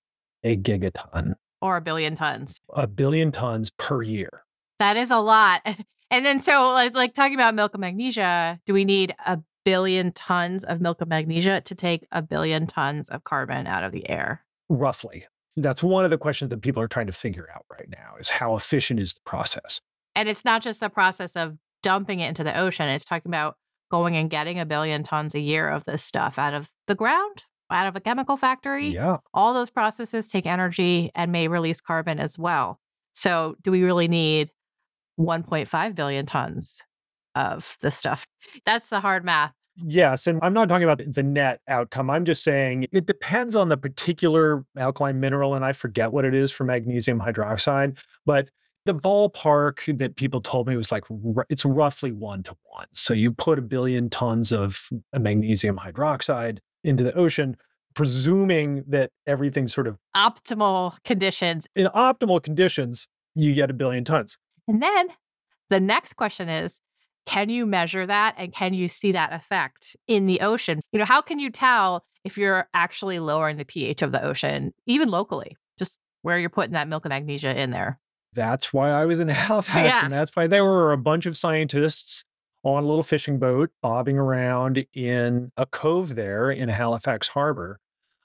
a 0.44 0.56
gigaton 0.56 1.34
or 1.60 1.76
a 1.76 1.80
billion 1.80 2.16
tons. 2.16 2.60
A 2.74 2.86
billion 2.86 3.32
tons 3.32 3.70
per 3.70 4.02
year. 4.02 4.44
That 4.78 4.96
is 4.96 5.10
a 5.10 5.18
lot. 5.18 5.62
And 6.08 6.24
then, 6.24 6.38
so 6.38 6.70
like, 6.70 6.94
like 6.94 7.14
talking 7.14 7.34
about 7.34 7.56
milk 7.56 7.74
and 7.74 7.80
magnesia, 7.80 8.60
do 8.64 8.72
we 8.72 8.84
need 8.84 9.12
a 9.26 9.40
billion 9.64 10.12
tons 10.12 10.62
of 10.62 10.80
milk 10.80 11.00
and 11.00 11.10
magnesia 11.10 11.60
to 11.62 11.74
take 11.74 12.06
a 12.12 12.22
billion 12.22 12.68
tons 12.68 13.08
of 13.08 13.24
carbon 13.24 13.66
out 13.66 13.82
of 13.82 13.90
the 13.90 14.08
air? 14.08 14.44
Roughly. 14.68 15.26
That's 15.56 15.82
one 15.82 16.04
of 16.04 16.10
the 16.10 16.18
questions 16.18 16.50
that 16.50 16.60
people 16.60 16.82
are 16.82 16.88
trying 16.88 17.06
to 17.06 17.12
figure 17.12 17.48
out 17.54 17.64
right 17.70 17.88
now 17.88 18.16
is 18.20 18.28
how 18.28 18.56
efficient 18.56 19.00
is 19.00 19.14
the 19.14 19.20
process? 19.24 19.80
And 20.14 20.28
it's 20.28 20.44
not 20.44 20.62
just 20.62 20.80
the 20.80 20.90
process 20.90 21.36
of 21.36 21.56
dumping 21.82 22.20
it 22.20 22.28
into 22.28 22.44
the 22.44 22.58
ocean, 22.58 22.88
it's 22.88 23.04
talking 23.04 23.30
about 23.30 23.56
going 23.90 24.16
and 24.16 24.28
getting 24.28 24.58
a 24.58 24.66
billion 24.66 25.02
tons 25.02 25.34
a 25.34 25.40
year 25.40 25.68
of 25.68 25.84
this 25.84 26.02
stuff 26.02 26.38
out 26.38 26.54
of 26.54 26.70
the 26.86 26.94
ground, 26.94 27.44
out 27.70 27.86
of 27.86 27.96
a 27.96 28.00
chemical 28.00 28.36
factory. 28.36 28.88
Yeah. 28.88 29.18
All 29.32 29.54
those 29.54 29.70
processes 29.70 30.28
take 30.28 30.46
energy 30.46 31.10
and 31.14 31.32
may 31.32 31.48
release 31.48 31.80
carbon 31.80 32.18
as 32.18 32.38
well. 32.38 32.80
So, 33.14 33.56
do 33.62 33.70
we 33.70 33.82
really 33.82 34.08
need 34.08 34.50
1.5 35.18 35.94
billion 35.94 36.26
tons 36.26 36.74
of 37.34 37.76
this 37.80 37.96
stuff? 37.96 38.26
That's 38.66 38.86
the 38.86 39.00
hard 39.00 39.24
math. 39.24 39.52
Yes. 39.84 40.26
And 40.26 40.38
I'm 40.42 40.52
not 40.52 40.68
talking 40.68 40.88
about 40.88 41.02
the 41.06 41.22
net 41.22 41.60
outcome. 41.68 42.10
I'm 42.10 42.24
just 42.24 42.42
saying 42.42 42.86
it 42.92 43.06
depends 43.06 43.54
on 43.54 43.68
the 43.68 43.76
particular 43.76 44.64
alkaline 44.78 45.20
mineral. 45.20 45.54
And 45.54 45.64
I 45.64 45.72
forget 45.72 46.12
what 46.12 46.24
it 46.24 46.34
is 46.34 46.50
for 46.50 46.64
magnesium 46.64 47.20
hydroxide. 47.20 47.98
But 48.24 48.48
the 48.86 48.94
ballpark 48.94 49.98
that 49.98 50.16
people 50.16 50.40
told 50.40 50.68
me 50.68 50.76
was 50.76 50.90
like 50.90 51.04
it's 51.50 51.64
roughly 51.64 52.12
one 52.12 52.42
to 52.44 52.56
one. 52.70 52.86
So 52.92 53.12
you 53.12 53.32
put 53.32 53.58
a 53.58 53.62
billion 53.62 54.08
tons 54.08 54.52
of 54.52 54.88
magnesium 55.18 55.76
hydroxide 55.76 56.58
into 56.84 57.02
the 57.02 57.12
ocean, 57.14 57.56
presuming 57.94 58.84
that 58.86 59.10
everything's 59.26 59.74
sort 59.74 59.88
of 59.88 59.98
optimal 60.16 60.96
conditions. 61.04 61.66
In 61.74 61.88
optimal 61.88 62.42
conditions, 62.42 63.08
you 63.34 63.54
get 63.54 63.70
a 63.70 63.74
billion 63.74 64.04
tons. 64.04 64.38
And 64.68 64.80
then 64.82 65.08
the 65.68 65.80
next 65.80 66.14
question 66.14 66.48
is 66.48 66.80
can 67.26 67.50
you 67.50 67.66
measure 67.66 68.06
that 68.06 68.34
and 68.38 68.52
can 68.52 68.72
you 68.72 68.88
see 68.88 69.12
that 69.12 69.32
effect 69.32 69.96
in 70.06 70.26
the 70.26 70.40
ocean? 70.40 70.80
You 70.92 71.00
know, 71.00 71.04
how 71.04 71.20
can 71.20 71.38
you 71.38 71.50
tell 71.50 72.04
if 72.24 72.38
you're 72.38 72.68
actually 72.72 73.18
lowering 73.18 73.56
the 73.56 73.64
pH 73.64 74.02
of 74.02 74.12
the 74.12 74.24
ocean, 74.24 74.72
even 74.86 75.08
locally, 75.08 75.56
just 75.78 75.98
where 76.22 76.38
you're 76.38 76.50
putting 76.50 76.72
that 76.72 76.88
milk 76.88 77.04
of 77.04 77.10
magnesia 77.10 77.60
in 77.60 77.70
there? 77.70 77.98
That's 78.32 78.72
why 78.72 78.90
I 78.90 79.04
was 79.04 79.20
in 79.20 79.28
Halifax. 79.28 79.98
Yeah. 79.98 80.04
And 80.04 80.12
that's 80.12 80.34
why 80.34 80.46
there 80.46 80.64
were 80.64 80.92
a 80.92 80.98
bunch 80.98 81.26
of 81.26 81.36
scientists 81.36 82.24
on 82.62 82.84
a 82.84 82.86
little 82.86 83.02
fishing 83.02 83.38
boat 83.38 83.70
bobbing 83.82 84.18
around 84.18 84.86
in 84.94 85.52
a 85.56 85.66
cove 85.66 86.14
there 86.14 86.50
in 86.50 86.68
Halifax 86.68 87.28
Harbor, 87.28 87.78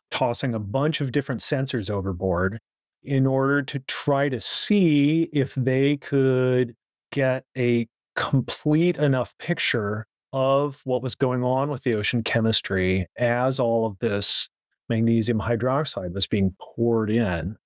tossing 0.10 0.54
a 0.54 0.60
bunch 0.60 1.02
of 1.02 1.12
different 1.12 1.42
sensors 1.42 1.90
overboard 1.90 2.60
in 3.04 3.26
order 3.26 3.64
to 3.64 3.80
try 3.80 4.30
to 4.30 4.40
see 4.40 5.30
if 5.34 5.56
they 5.56 5.98
could 5.98 6.76
get 7.12 7.46
a 7.58 7.88
complete 8.16 8.98
enough 8.98 9.38
picture 9.38 10.08
of 10.34 10.82
what 10.86 11.04
was 11.04 11.16
going 11.16 11.44
on 11.44 11.70
with 11.70 11.84
the 11.84 11.94
ocean 11.94 12.24
chemistry 12.24 13.08
as 13.18 13.60
all 13.60 13.86
of 13.86 14.00
this 14.00 14.50
magnesium 14.90 15.40
hydroxide 15.40 16.14
was 16.14 16.28
being 16.28 16.56
poured 16.60 17.10
in, 17.10 17.58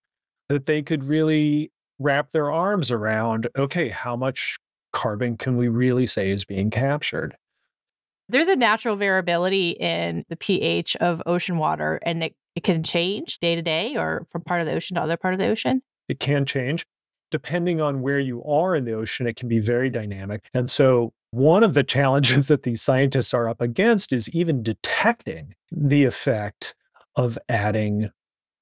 that 0.49 0.65
they 0.65 0.81
could 0.81 1.03
really 1.03 1.71
wrap 1.99 2.31
their 2.31 2.51
arms 2.51 2.91
around 2.91 3.47
okay, 3.57 3.89
how 3.89 4.15
much 4.15 4.57
carbon 4.93 5.37
can 5.37 5.57
we 5.57 5.67
really 5.67 6.05
say 6.05 6.29
is 6.29 6.45
being 6.45 6.69
captured? 6.69 7.35
There's 8.27 8.47
a 8.47 8.55
natural 8.55 8.95
variability 8.95 9.71
in 9.71 10.25
the 10.29 10.35
pH 10.35 10.95
of 10.95 11.21
ocean 11.25 11.57
water, 11.57 11.99
and 12.03 12.23
it, 12.23 12.35
it 12.55 12.63
can 12.63 12.81
change 12.81 13.37
day 13.39 13.55
to 13.55 13.61
day 13.61 13.95
or 13.95 14.25
from 14.31 14.41
part 14.41 14.61
of 14.61 14.67
the 14.67 14.73
ocean 14.73 14.95
to 14.95 15.01
other 15.01 15.17
part 15.17 15.33
of 15.35 15.39
the 15.39 15.47
ocean. 15.47 15.81
It 16.09 16.19
can 16.19 16.45
change. 16.45 16.85
Depending 17.31 17.81
on 17.81 18.01
where 18.01 18.19
you 18.19 18.43
are 18.43 18.75
in 18.75 18.85
the 18.85 18.93
ocean, 18.93 19.27
it 19.27 19.35
can 19.35 19.47
be 19.47 19.59
very 19.59 19.89
dynamic. 19.89 20.47
And 20.53 20.69
so, 20.69 21.13
one 21.31 21.63
of 21.63 21.73
the 21.73 21.83
challenges 21.83 22.47
that 22.49 22.63
these 22.63 22.81
scientists 22.81 23.33
are 23.33 23.49
up 23.49 23.61
against 23.61 24.13
is 24.13 24.29
even 24.29 24.63
detecting 24.63 25.55
the 25.71 26.05
effect 26.05 26.75
of 27.15 27.37
adding 27.49 28.11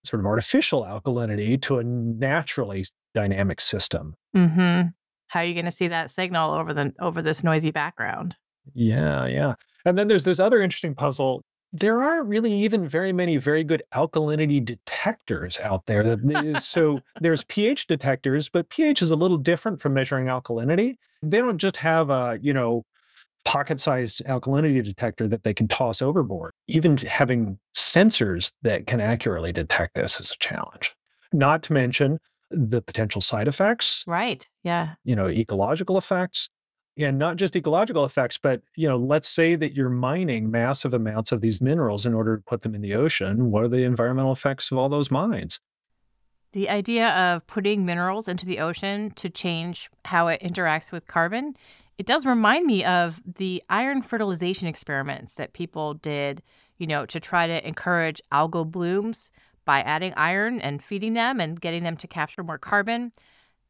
sort 0.06 0.20
of 0.20 0.26
artificial 0.26 0.84
alkalinity 0.84 1.62
to 1.62 1.80
a 1.80 1.84
naturally 1.84 2.86
dynamic 3.14 3.62
system. 3.62 4.16
Mm-hmm. 4.36 4.90
How 5.28 5.40
are 5.40 5.46
you 5.46 5.54
going 5.54 5.66
to 5.66 5.72
see 5.72 5.88
that 5.88 6.12
signal 6.12 6.54
over 6.54 6.74
the 6.74 6.94
over 7.00 7.22
this 7.22 7.44
noisy 7.44 7.72
background? 7.72 8.36
Yeah, 8.74 9.26
yeah. 9.26 9.56
And 9.86 9.98
then 9.98 10.08
there's 10.08 10.24
this 10.24 10.40
other 10.40 10.62
interesting 10.62 10.96
puzzle. 10.96 11.44
There 11.76 12.04
aren't 12.04 12.28
really 12.28 12.54
even 12.54 12.88
very 12.88 13.12
many 13.12 13.38
very 13.38 13.64
good 13.64 13.82
alkalinity 13.96 14.64
detectors 14.64 15.58
out 15.60 15.88
there. 15.88 16.18
so 16.60 17.02
there's 17.20 17.44
pH 17.46 17.88
detectors, 17.88 18.48
but 18.48 18.70
pH 18.70 19.02
is 19.02 19.10
a 19.10 19.16
little 19.16 19.38
different 19.38 19.82
from 19.82 19.96
measuring 19.96 20.28
alkalinity. 20.28 20.98
They 21.24 21.40
don't 21.40 21.58
just 21.58 21.78
have 21.78 22.12
a, 22.12 22.38
you 22.42 22.54
know, 22.54 22.84
pocket-sized 23.44 24.22
alkalinity 24.26 24.84
detector 24.84 25.28
that 25.28 25.44
they 25.44 25.54
can 25.54 25.68
toss 25.68 26.02
overboard. 26.02 26.54
Even 26.68 26.98
having 26.98 27.58
sensors 27.76 28.52
that 28.62 28.88
can 28.88 29.02
accurately 29.02 29.52
detect 29.52 29.96
this 29.96 30.20
is 30.20 30.32
a 30.32 30.38
challenge. 30.38 30.96
Not 31.34 31.64
to 31.64 31.74
mention 31.74 32.20
the 32.52 32.82
potential 32.82 33.20
side 33.20 33.48
effects. 33.48 34.04
Right. 34.06 34.48
Yeah. 34.64 34.94
You 35.04 35.16
know, 35.16 35.28
ecological 35.28 35.98
effects. 35.98 36.50
And 36.96 37.18
not 37.18 37.38
just 37.38 37.56
ecological 37.56 38.06
effects, 38.06 38.38
but 38.38 38.62
you 38.76 38.88
know, 38.88 38.98
let's 38.98 39.28
say 39.28 39.56
that 39.56 39.74
you're 39.74 39.90
mining 39.90 40.52
massive 40.52 40.94
amounts 40.94 41.32
of 41.32 41.42
these 41.42 41.60
minerals 41.60 42.06
in 42.06 42.14
order 42.14 42.38
to 42.38 42.44
put 42.44 42.62
them 42.62 42.76
in 42.76 42.82
the 42.82 42.94
ocean. 42.94 43.50
What 43.50 43.64
are 43.64 43.68
the 43.68 43.84
environmental 43.84 44.32
effects 44.32 44.72
of 44.72 44.78
all 44.78 44.90
those 44.90 45.10
mines? 45.10 45.60
The 46.52 46.70
idea 46.70 47.10
of 47.10 47.48
putting 47.48 47.84
minerals 47.84 48.28
into 48.28 48.46
the 48.46 48.60
ocean 48.60 49.10
to 49.16 49.28
change 49.28 49.90
how 50.06 50.28
it 50.28 50.40
interacts 50.42 50.92
with 50.92 51.08
carbon, 51.08 51.56
it 51.98 52.06
does 52.06 52.28
remind 52.28 52.68
me 52.68 52.86
of 52.86 53.20
the 53.26 53.64
iron 53.70 54.04
fertilization 54.04 54.68
experiments 54.68 55.34
that 55.34 55.54
people 55.54 55.96
did, 55.96 56.44
you 56.78 56.86
know, 56.86 57.08
to 57.08 57.20
try 57.20 57.48
to 57.48 57.68
encourage 57.68 58.22
algal 58.32 58.70
blooms 58.70 59.32
by 59.66 59.80
adding 59.80 60.14
iron 60.16 60.62
and 60.62 60.84
feeding 60.84 61.14
them 61.14 61.40
and 61.40 61.60
getting 61.60 61.84
them 61.84 61.98
to 61.98 62.08
capture 62.08 62.44
more 62.44 62.60
carbon. 62.60 63.12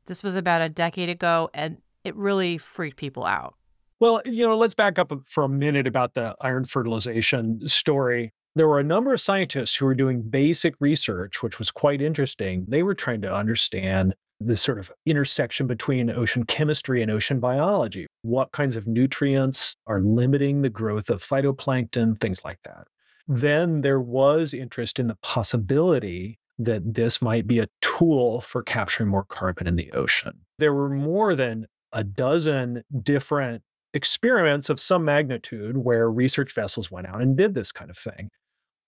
This 0.08 0.24
was 0.24 0.36
about 0.36 0.62
a 0.62 0.68
decade 0.68 1.08
ago, 1.08 1.50
and 1.54 1.78
it 2.04 2.16
really 2.16 2.58
freaked 2.58 2.98
people 2.98 3.26
out. 3.26 3.56
Well, 4.00 4.22
you 4.26 4.46
know, 4.46 4.58
let's 4.58 4.74
back 4.74 5.00
up 5.00 5.12
for 5.26 5.44
a 5.44 5.50
minute 5.50 5.88
about 5.88 6.14
the 6.14 6.36
iron 6.42 6.66
fertilization 6.66 7.68
story. 7.68 8.34
There 8.56 8.68
were 8.68 8.80
a 8.80 8.84
number 8.84 9.14
of 9.14 9.22
scientists 9.22 9.76
who 9.76 9.86
were 9.86 9.96
doing 9.96 10.22
basic 10.22 10.76
research, 10.80 11.42
which 11.42 11.58
was 11.58 11.72
quite 11.72 12.02
interesting. 12.02 12.66
They 12.68 12.84
were 12.84 12.96
trying 12.96 13.22
to 13.22 13.34
understand 13.34 14.16
the 14.40 14.56
sort 14.56 14.78
of 14.78 14.92
intersection 15.06 15.68
between 15.68 16.10
ocean 16.10 16.44
chemistry 16.46 17.02
and 17.02 17.10
ocean 17.10 17.40
biology. 17.40 18.08
What 18.24 18.52
kinds 18.52 18.76
of 18.76 18.88
nutrients 18.88 19.76
are 19.88 20.02
limiting 20.02 20.62
the 20.62 20.70
growth 20.70 21.10
of 21.10 21.24
phytoplankton, 21.24 22.20
things 22.20 22.42
like 22.44 22.60
that 22.66 22.88
then 23.28 23.82
there 23.82 24.02
was 24.02 24.54
interest 24.54 25.00
in 25.00 25.08
the 25.08 25.16
possibility 25.16 26.40
that 26.60 26.94
this 26.94 27.22
might 27.22 27.48
be 27.48 27.60
a 27.60 27.68
tool 27.82 28.42
for 28.42 28.62
capturing 28.62 29.10
more 29.10 29.24
carbon 29.24 29.66
in 29.66 29.76
the 29.76 29.92
ocean. 29.92 30.34
There 30.60 30.74
were 30.74 30.90
more 30.90 31.36
than 31.36 31.68
a 31.94 32.04
dozen 32.04 32.84
different 33.02 33.64
experiments 33.94 34.70
of 34.70 34.80
some 34.80 35.06
magnitude 35.06 35.78
where 35.78 36.10
research 36.10 36.54
vessels 36.54 36.92
went 36.92 37.08
out 37.08 37.22
and 37.22 37.38
did 37.38 37.54
this 37.54 37.72
kind 37.72 37.90
of 37.90 37.98
thing. 37.98 38.30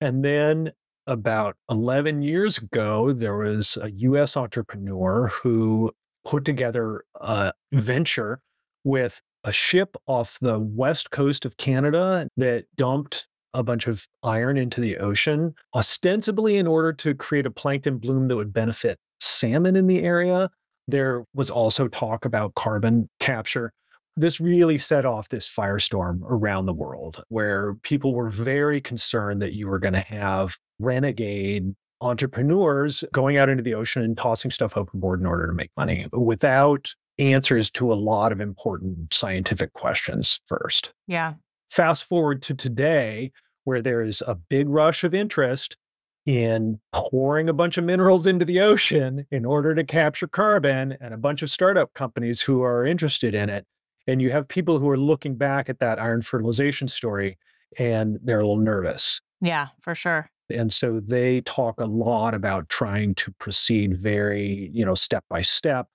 And 0.02 0.26
then 0.26 0.72
about 1.08 1.56
11 1.70 2.24
years 2.24 2.58
ago, 2.58 3.14
there 3.14 3.38
was 3.38 3.78
a 3.82 3.92
US 3.92 4.36
entrepreneur 4.36 5.28
who 5.28 5.92
put 6.26 6.44
together 6.44 7.04
a 7.16 7.54
venture 7.72 8.42
with 8.84 9.22
a 9.44 9.52
ship 9.52 9.96
off 10.08 10.40
the 10.42 10.60
west 10.60 11.12
coast 11.12 11.46
of 11.46 11.58
Canada 11.58 12.28
that 12.36 12.66
dumped 12.76 13.28
a 13.54 13.64
bunch 13.64 13.88
of 13.88 14.08
iron 14.24 14.58
into 14.58 14.82
the 14.82 14.98
ocean, 14.98 15.54
ostensibly 15.74 16.58
in 16.58 16.68
order 16.68 16.92
to 16.92 17.14
create 17.14 17.46
a 17.46 17.52
plankton 17.52 18.00
bloom 18.00 18.28
that 18.28 18.36
would 18.36 18.52
benefit 18.52 19.00
salmon 19.20 19.76
in 19.76 19.88
the 19.88 20.04
area. 20.04 20.50
There 20.88 21.26
was 21.34 21.50
also 21.50 21.88
talk 21.88 22.26
about 22.26 22.56
carbon 22.56 23.10
capture. 23.20 23.72
This 24.18 24.40
really 24.40 24.78
set 24.78 25.06
off 25.06 25.30
this 25.30 25.50
firestorm 25.50 26.22
around 26.24 26.68
the 26.68 26.74
world 26.74 27.24
where 27.30 27.76
people 27.84 28.14
were 28.14 28.30
very 28.30 28.80
concerned 28.80 29.42
that 29.42 29.54
you 29.54 29.68
were 29.68 29.80
going 29.80 29.94
to 29.94 30.00
have 30.00 30.56
renegade 30.80 31.76
entrepreneurs 32.02 33.04
going 33.12 33.38
out 33.38 33.50
into 33.50 33.64
the 33.64 33.74
ocean 33.74 34.04
and 34.04 34.18
tossing 34.18 34.52
stuff 34.52 34.78
overboard 34.78 35.20
in 35.20 35.26
order 35.26 35.48
to 35.48 35.54
make 35.54 35.72
money 35.76 36.08
without 36.12 36.94
answers 37.18 37.70
to 37.72 37.92
a 37.92 37.96
lot 37.96 38.32
of 38.32 38.42
important 38.42 39.14
scientific 39.14 39.74
questions 39.74 40.40
first. 40.48 40.94
Yeah. 41.08 41.34
Fast 41.72 42.04
forward 42.06 42.42
to 42.44 42.54
today, 42.54 43.32
where 43.64 43.82
there 43.82 44.02
is 44.02 44.22
a 44.28 44.36
big 44.36 44.70
rush 44.70 45.04
of 45.04 45.14
interest 45.14 45.76
in 46.26 46.80
pouring 46.92 47.48
a 47.48 47.54
bunch 47.54 47.78
of 47.78 47.84
minerals 47.84 48.26
into 48.26 48.46
the 48.46 48.60
ocean 48.60 49.26
in 49.30 49.46
order 49.46 49.76
to 49.76 49.84
capture 49.84 50.28
carbon 50.28 50.98
and 51.00 51.14
a 51.14 51.18
bunch 51.18 51.42
of 51.42 51.50
startup 51.50 51.94
companies 51.94 52.42
who 52.42 52.64
are 52.64 52.86
interested 52.86 53.36
in 53.36 53.50
it. 53.50 53.66
And 54.08 54.22
you 54.22 54.32
have 54.32 54.48
people 54.48 54.80
who 54.80 54.90
are 54.90 54.98
looking 54.98 55.36
back 55.36 55.70
at 55.70 55.80
that 55.80 56.00
iron 56.00 56.22
fertilization 56.22 56.88
story 56.88 57.38
and 57.78 58.20
they're 58.24 58.40
a 58.40 58.48
little 58.48 58.64
nervous. 58.64 59.22
Yeah, 59.42 59.68
for 59.82 59.94
sure. 59.94 60.32
And 60.50 60.72
so 60.72 61.02
they 61.06 61.42
talk 61.42 61.80
a 61.80 61.86
lot 61.86 62.34
about 62.34 62.70
trying 62.70 63.16
to 63.16 63.32
proceed 63.34 63.98
very, 63.98 64.70
you 64.74 64.86
know, 64.86 64.94
step 64.94 65.24
by 65.30 65.42
step 65.42 65.88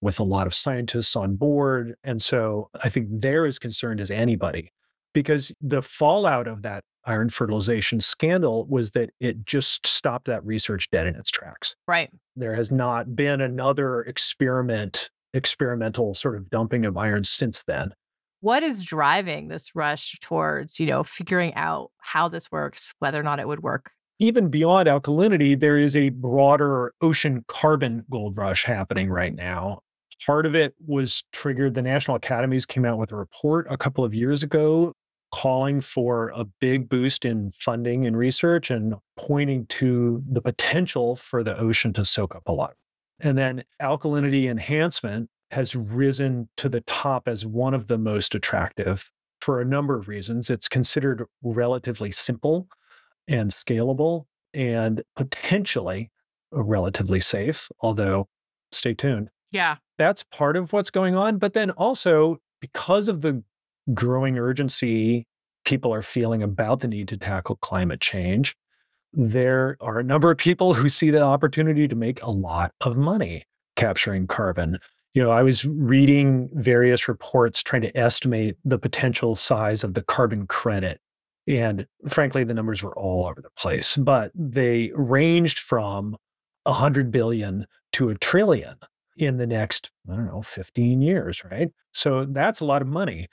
with 0.00 0.18
a 0.18 0.24
lot 0.24 0.46
of 0.46 0.54
scientists 0.54 1.16
on 1.16 1.36
board. 1.36 1.94
And 2.04 2.22
so 2.22 2.70
I 2.82 2.88
think 2.88 3.08
they're 3.10 3.46
as 3.46 3.58
concerned 3.58 4.00
as 4.00 4.10
anybody 4.10 4.72
because 5.18 5.50
the 5.60 5.82
fallout 5.82 6.46
of 6.46 6.62
that 6.62 6.84
iron 7.04 7.28
fertilization 7.28 8.00
scandal 8.00 8.66
was 8.66 8.92
that 8.92 9.10
it 9.18 9.44
just 9.44 9.84
stopped 9.84 10.26
that 10.26 10.44
research 10.44 10.88
dead 10.90 11.08
in 11.08 11.16
its 11.16 11.28
tracks. 11.28 11.74
Right. 11.88 12.10
There 12.36 12.54
has 12.54 12.70
not 12.70 13.16
been 13.16 13.40
another 13.40 14.02
experiment, 14.02 15.10
experimental 15.34 16.14
sort 16.14 16.36
of 16.36 16.50
dumping 16.50 16.86
of 16.86 16.96
iron 16.96 17.24
since 17.24 17.64
then. 17.66 17.94
What 18.40 18.62
is 18.62 18.84
driving 18.84 19.48
this 19.48 19.74
rush 19.74 20.16
towards, 20.20 20.78
you 20.78 20.86
know, 20.86 21.02
figuring 21.02 21.52
out 21.54 21.90
how 21.98 22.28
this 22.28 22.52
works, 22.52 22.92
whether 23.00 23.18
or 23.18 23.24
not 23.24 23.40
it 23.40 23.48
would 23.48 23.64
work? 23.64 23.90
Even 24.20 24.48
beyond 24.48 24.88
alkalinity, 24.88 25.58
there 25.58 25.78
is 25.78 25.96
a 25.96 26.10
broader 26.10 26.92
ocean 27.00 27.44
carbon 27.48 28.04
gold 28.08 28.36
rush 28.36 28.64
happening 28.64 29.10
right 29.10 29.34
now. 29.34 29.80
Part 30.24 30.46
of 30.46 30.54
it 30.54 30.74
was 30.86 31.24
triggered. 31.32 31.74
The 31.74 31.82
National 31.82 32.16
Academies 32.16 32.66
came 32.66 32.84
out 32.84 32.98
with 32.98 33.12
a 33.12 33.16
report 33.16 33.66
a 33.70 33.76
couple 33.76 34.04
of 34.04 34.14
years 34.14 34.42
ago 34.42 34.92
calling 35.30 35.80
for 35.80 36.32
a 36.34 36.44
big 36.44 36.88
boost 36.88 37.24
in 37.24 37.52
funding 37.52 38.06
and 38.06 38.16
research 38.16 38.70
and 38.70 38.94
pointing 39.16 39.66
to 39.66 40.22
the 40.30 40.40
potential 40.40 41.16
for 41.16 41.42
the 41.42 41.56
ocean 41.58 41.92
to 41.92 42.04
soak 42.04 42.34
up 42.34 42.42
a 42.46 42.52
lot. 42.52 42.74
And 43.20 43.36
then 43.36 43.64
alkalinity 43.80 44.48
enhancement 44.48 45.28
has 45.50 45.74
risen 45.74 46.48
to 46.56 46.68
the 46.68 46.82
top 46.82 47.26
as 47.26 47.44
one 47.44 47.74
of 47.74 47.86
the 47.86 47.98
most 47.98 48.34
attractive 48.34 49.10
for 49.40 49.60
a 49.60 49.64
number 49.64 49.96
of 49.96 50.08
reasons. 50.08 50.50
It's 50.50 50.68
considered 50.68 51.24
relatively 51.42 52.10
simple 52.10 52.68
and 53.26 53.50
scalable 53.50 54.26
and 54.54 55.02
potentially 55.16 56.10
relatively 56.52 57.20
safe, 57.20 57.68
although 57.80 58.28
stay 58.72 58.94
tuned. 58.94 59.30
Yeah. 59.50 59.76
That's 59.98 60.22
part 60.24 60.56
of 60.56 60.72
what's 60.72 60.90
going 60.90 61.14
on. 61.14 61.38
But 61.38 61.54
then 61.54 61.70
also, 61.72 62.38
because 62.60 63.08
of 63.08 63.20
the 63.20 63.42
growing 63.94 64.38
urgency 64.38 65.26
people 65.64 65.92
are 65.92 66.02
feeling 66.02 66.42
about 66.42 66.80
the 66.80 66.88
need 66.88 67.08
to 67.08 67.16
tackle 67.16 67.56
climate 67.56 68.00
change, 68.00 68.56
there 69.12 69.76
are 69.80 69.98
a 69.98 70.04
number 70.04 70.30
of 70.30 70.38
people 70.38 70.74
who 70.74 70.88
see 70.88 71.10
the 71.10 71.22
opportunity 71.22 71.88
to 71.88 71.94
make 71.94 72.22
a 72.22 72.30
lot 72.30 72.72
of 72.80 72.96
money 72.96 73.44
capturing 73.76 74.26
carbon. 74.26 74.78
You 75.14 75.22
know, 75.22 75.30
I 75.30 75.42
was 75.42 75.64
reading 75.64 76.48
various 76.54 77.08
reports 77.08 77.62
trying 77.62 77.82
to 77.82 77.96
estimate 77.96 78.56
the 78.64 78.78
potential 78.78 79.36
size 79.36 79.84
of 79.84 79.94
the 79.94 80.02
carbon 80.02 80.46
credit. 80.46 81.00
And 81.46 81.86
frankly, 82.08 82.44
the 82.44 82.54
numbers 82.54 82.82
were 82.82 82.96
all 82.98 83.26
over 83.26 83.40
the 83.40 83.50
place, 83.50 83.96
but 83.96 84.30
they 84.34 84.90
ranged 84.94 85.58
from 85.58 86.16
100 86.64 87.10
billion 87.10 87.66
to 87.92 88.10
a 88.10 88.14
trillion 88.14 88.76
in 89.16 89.38
the 89.38 89.46
next, 89.46 89.90
I 90.10 90.14
don't 90.14 90.26
know, 90.26 90.42
15 90.42 91.00
years, 91.02 91.42
right? 91.50 91.70
So 91.92 92.26
that's 92.28 92.60
a 92.60 92.64
lot 92.64 92.82
of 92.82 92.88
money. 92.88 93.28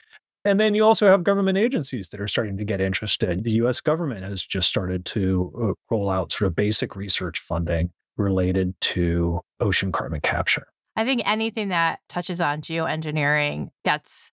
And 0.46 0.60
then 0.60 0.76
you 0.76 0.86
also 0.86 1.08
have 1.08 1.24
government 1.24 1.58
agencies 1.58 2.10
that 2.10 2.22
are 2.22 2.28
starting 2.28 2.56
to 2.58 2.64
get 2.64 2.80
interested. 2.80 3.44
The 3.44 3.52
US 3.64 3.82
government 3.82 4.24
has 4.24 4.44
just 4.44 4.70
started 4.70 5.04
to 5.06 5.52
uh, 5.60 5.74
roll 5.90 6.10
out 6.10 6.32
sort 6.32 6.48
of 6.48 6.56
basic 6.56 6.96
research 6.96 7.40
funding 7.40 7.90
related 8.16 8.80
to 8.80 9.42
ocean 9.60 9.92
carbon 9.92 10.22
capture. 10.22 10.68
I 10.96 11.04
think 11.04 11.24
anything 11.26 11.70
that 11.70 12.00
touches 12.08 12.40
on 12.40 12.62
geoengineering 12.62 13.70
gets 13.84 14.32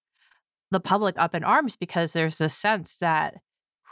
the 0.71 0.81
public 0.81 1.17
up 1.19 1.35
in 1.35 1.45
arms 1.45 1.77
because 1.77 2.13
there's 2.13 2.39
this 2.39 2.57
sense 2.57 2.97
that 3.01 3.39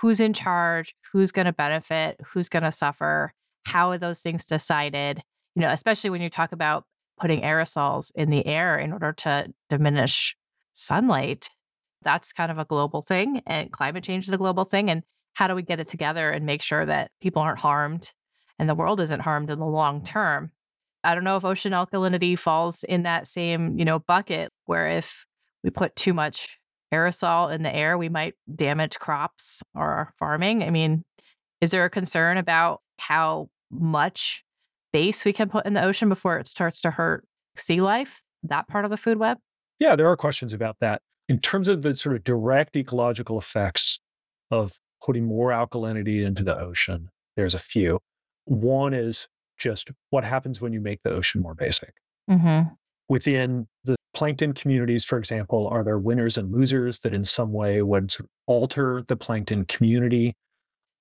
who's 0.01 0.21
in 0.21 0.35
charge, 0.35 0.95
who's 1.13 1.33
going 1.33 1.47
to 1.47 1.53
benefit, 1.53 2.21
who's 2.29 2.49
going 2.49 2.63
to 2.63 2.73
suffer, 2.73 3.33
how 3.65 3.91
are 3.91 3.99
those 3.99 4.19
things 4.19 4.45
decided? 4.45 5.23
You 5.55 5.63
know, 5.63 5.71
especially 5.71 6.11
when 6.11 6.23
you 6.23 6.31
talk 6.31 6.53
about 6.53 6.85
putting 7.19 7.41
aerosols 7.41 8.13
in 8.15 8.31
the 8.31 8.47
air 8.47 8.79
in 8.79 8.93
order 8.93 9.13
to 9.13 9.53
diminish 9.69 10.37
sunlight 10.75 11.51
that's 12.03 12.33
kind 12.33 12.51
of 12.51 12.59
a 12.59 12.65
global 12.65 13.03
thing 13.03 13.43
and 13.47 13.71
climate 13.73 14.05
change 14.05 14.27
is 14.27 14.33
a 14.33 14.39
global 14.39 14.65
thing 14.65 14.91
and 14.91 15.03
how 15.35 15.47
do 15.47 15.55
we 15.55 15.63
get 15.63 15.81
it 15.81 15.89
together 15.89 16.31
and 16.31 16.45
make 16.45 16.63
sure 16.63 16.85
that 16.85 17.11
people 17.21 17.43
aren't 17.43 17.61
harmed 17.61 18.11
and 18.59 18.69
the 18.69 18.75
world 18.75 19.01
isn't 19.01 19.21
harmed 19.21 19.51
in 19.51 19.59
the 19.59 19.67
long 19.67 20.03
term? 20.05 20.51
I 21.03 21.15
don't 21.15 21.25
know 21.25 21.37
if 21.37 21.45
ocean 21.45 21.73
alkalinity 21.73 22.39
falls 22.39 22.85
in 22.85 23.05
that 23.05 23.27
same 23.27 23.79
you 23.79 23.85
know 23.85 23.99
bucket 24.01 24.53
where 24.67 24.89
if 24.89 25.25
we 25.63 25.71
put 25.71 25.97
too 25.97 26.13
much 26.13 26.59
aerosol 26.93 27.53
in 27.53 27.63
the 27.63 27.75
air 27.75 27.97
we 27.97 28.09
might 28.09 28.35
damage 28.55 28.99
crops 28.99 29.63
or 29.75 30.13
farming. 30.19 30.63
I 30.63 30.71
mean 30.71 31.05
is 31.61 31.71
there 31.71 31.85
a 31.85 31.91
concern 31.91 32.39
about 32.39 32.81
how 32.99 33.49
much 33.71 34.43
base 34.93 35.25
we 35.25 35.33
can 35.33 35.49
put 35.49 35.67
in 35.67 35.75
the 35.75 35.85
ocean 35.85 36.09
before 36.09 36.39
it 36.39 36.47
starts 36.47 36.81
to 36.81 36.91
hurt 36.91 37.25
sea 37.57 37.81
life 37.81 38.23
that 38.43 38.67
part 38.69 38.85
of 38.85 38.91
the 38.91 38.97
food 38.97 39.19
web? 39.19 39.39
Yeah 39.79 39.97
there 39.97 40.09
are 40.09 40.17
questions 40.17 40.53
about 40.53 40.77
that 40.81 41.03
in 41.31 41.39
terms 41.39 41.69
of 41.69 41.83
the 41.83 41.95
sort 41.95 42.17
of 42.17 42.25
direct 42.25 42.75
ecological 42.75 43.39
effects 43.39 44.01
of 44.51 44.81
putting 45.01 45.25
more 45.25 45.51
alkalinity 45.51 46.27
into 46.27 46.43
the 46.43 46.59
ocean, 46.59 47.09
there's 47.37 47.55
a 47.55 47.59
few. 47.61 48.01
One 48.47 48.93
is 48.93 49.29
just 49.57 49.93
what 50.11 50.25
happens 50.25 50.61
when 50.61 50.73
you 50.73 50.81
make 50.81 51.05
the 51.05 51.11
ocean 51.11 51.41
more 51.41 51.55
basic. 51.55 51.95
Mm-hmm. 52.29 52.75
Within 53.09 53.69
the 53.85 53.95
plankton 54.13 54.55
communities, 54.55 55.05
for 55.05 55.19
example, 55.19 55.69
are 55.69 55.85
there 55.85 56.01
winners 56.01 56.37
and 56.37 56.51
losers 56.51 56.99
that 57.01 57.15
in 57.15 57.25
some 57.25 57.53
way 57.53 57.81
would 57.81 58.11
sort 58.11 58.25
of 58.25 58.31
alter 58.49 59.05
the 59.07 59.17
plankton 59.17 59.67
community? 59.67 60.35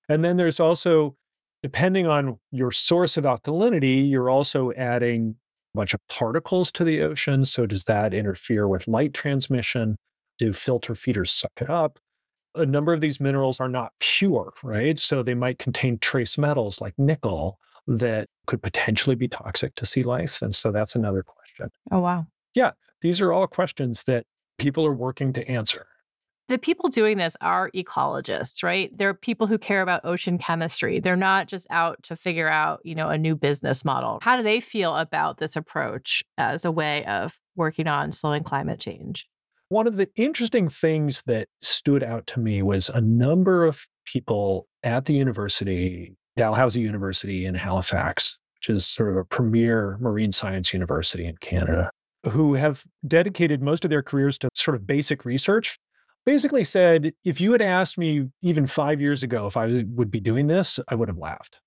And 0.09 0.23
then 0.23 0.37
there's 0.37 0.59
also, 0.59 1.15
depending 1.63 2.05
on 2.05 2.37
your 2.51 2.69
source 2.69 3.17
of 3.17 3.23
alkalinity, 3.23 4.07
you're 4.07 4.29
also 4.29 4.73
adding 4.73 5.37
a 5.73 5.77
bunch 5.79 5.95
of 5.95 6.01
particles 6.07 6.71
to 6.73 6.83
the 6.83 7.01
ocean. 7.01 7.45
So, 7.45 7.65
does 7.65 7.85
that 7.85 8.13
interfere 8.13 8.67
with 8.67 8.87
light 8.87 9.15
transmission? 9.15 9.97
Do 10.39 10.53
filter 10.53 10.95
feeders 10.95 11.31
suck 11.31 11.51
it 11.61 11.69
up? 11.69 11.99
A 12.55 12.65
number 12.65 12.93
of 12.93 13.01
these 13.01 13.19
minerals 13.19 13.59
are 13.59 13.69
not 13.69 13.91
pure, 13.99 14.53
right? 14.63 14.97
So 14.97 15.21
they 15.21 15.35
might 15.35 15.59
contain 15.59 15.99
trace 15.99 16.37
metals 16.37 16.81
like 16.81 16.95
nickel 16.97 17.59
that 17.85 18.27
could 18.47 18.61
potentially 18.63 19.15
be 19.15 19.27
toxic 19.27 19.75
to 19.75 19.85
sea 19.85 20.03
life. 20.03 20.41
And 20.41 20.55
so 20.55 20.71
that's 20.71 20.95
another 20.95 21.23
question. 21.23 21.69
Oh, 21.91 21.99
wow. 21.99 22.25
Yeah, 22.55 22.71
these 23.01 23.21
are 23.21 23.31
all 23.31 23.45
questions 23.45 24.03
that 24.07 24.25
people 24.57 24.85
are 24.85 24.93
working 24.93 25.33
to 25.33 25.47
answer. 25.47 25.85
The 26.47 26.57
people 26.57 26.89
doing 26.89 27.19
this 27.19 27.37
are 27.41 27.69
ecologists, 27.75 28.63
right? 28.63 28.91
They're 28.97 29.13
people 29.13 29.45
who 29.45 29.59
care 29.59 29.83
about 29.83 30.03
ocean 30.03 30.39
chemistry. 30.39 30.99
They're 30.99 31.15
not 31.15 31.47
just 31.47 31.67
out 31.69 32.01
to 32.03 32.15
figure 32.15 32.49
out, 32.49 32.79
you 32.83 32.95
know, 32.95 33.09
a 33.09 33.19
new 33.19 33.35
business 33.35 33.85
model. 33.85 34.17
How 34.23 34.35
do 34.35 34.41
they 34.41 34.59
feel 34.59 34.95
about 34.95 35.37
this 35.37 35.55
approach 35.55 36.23
as 36.39 36.65
a 36.65 36.71
way 36.71 37.05
of 37.05 37.39
working 37.55 37.85
on 37.85 38.11
slowing 38.11 38.43
climate 38.43 38.79
change? 38.79 39.27
One 39.69 39.85
of 39.85 39.97
the 39.97 40.09
interesting 40.15 40.67
things 40.67 41.21
that 41.27 41.47
stood 41.61 42.03
out 42.03 42.25
to 42.27 42.39
me 42.39 42.63
was 42.63 42.89
a 42.89 43.01
number 43.01 43.65
of 43.65 43.85
people 44.05 44.67
at 44.83 45.05
the 45.05 45.13
university, 45.13 46.15
Dalhousie 46.35 46.81
University 46.81 47.45
in 47.45 47.53
Halifax, 47.53 48.39
which 48.55 48.75
is 48.75 48.87
sort 48.87 49.09
of 49.09 49.17
a 49.17 49.23
premier 49.23 49.97
marine 50.01 50.31
science 50.31 50.73
university 50.73 51.25
in 51.25 51.37
Canada, 51.37 51.91
who 52.31 52.55
have 52.55 52.83
dedicated 53.07 53.61
most 53.61 53.85
of 53.85 53.91
their 53.91 54.01
careers 54.01 54.39
to 54.39 54.49
sort 54.55 54.73
of 54.73 54.87
basic 54.87 55.23
research. 55.23 55.77
Basically, 56.25 56.63
said, 56.63 57.13
if 57.23 57.39
you 57.39 57.51
had 57.51 57.61
asked 57.61 57.97
me 57.97 58.27
even 58.41 58.65
five 58.65 58.99
years 58.99 59.21
ago 59.21 59.45
if 59.45 59.55
I 59.55 59.83
would 59.93 60.09
be 60.09 60.19
doing 60.19 60.47
this, 60.47 60.79
I 60.87 60.95
would 60.95 61.09
have 61.09 61.17
laughed. 61.17 61.57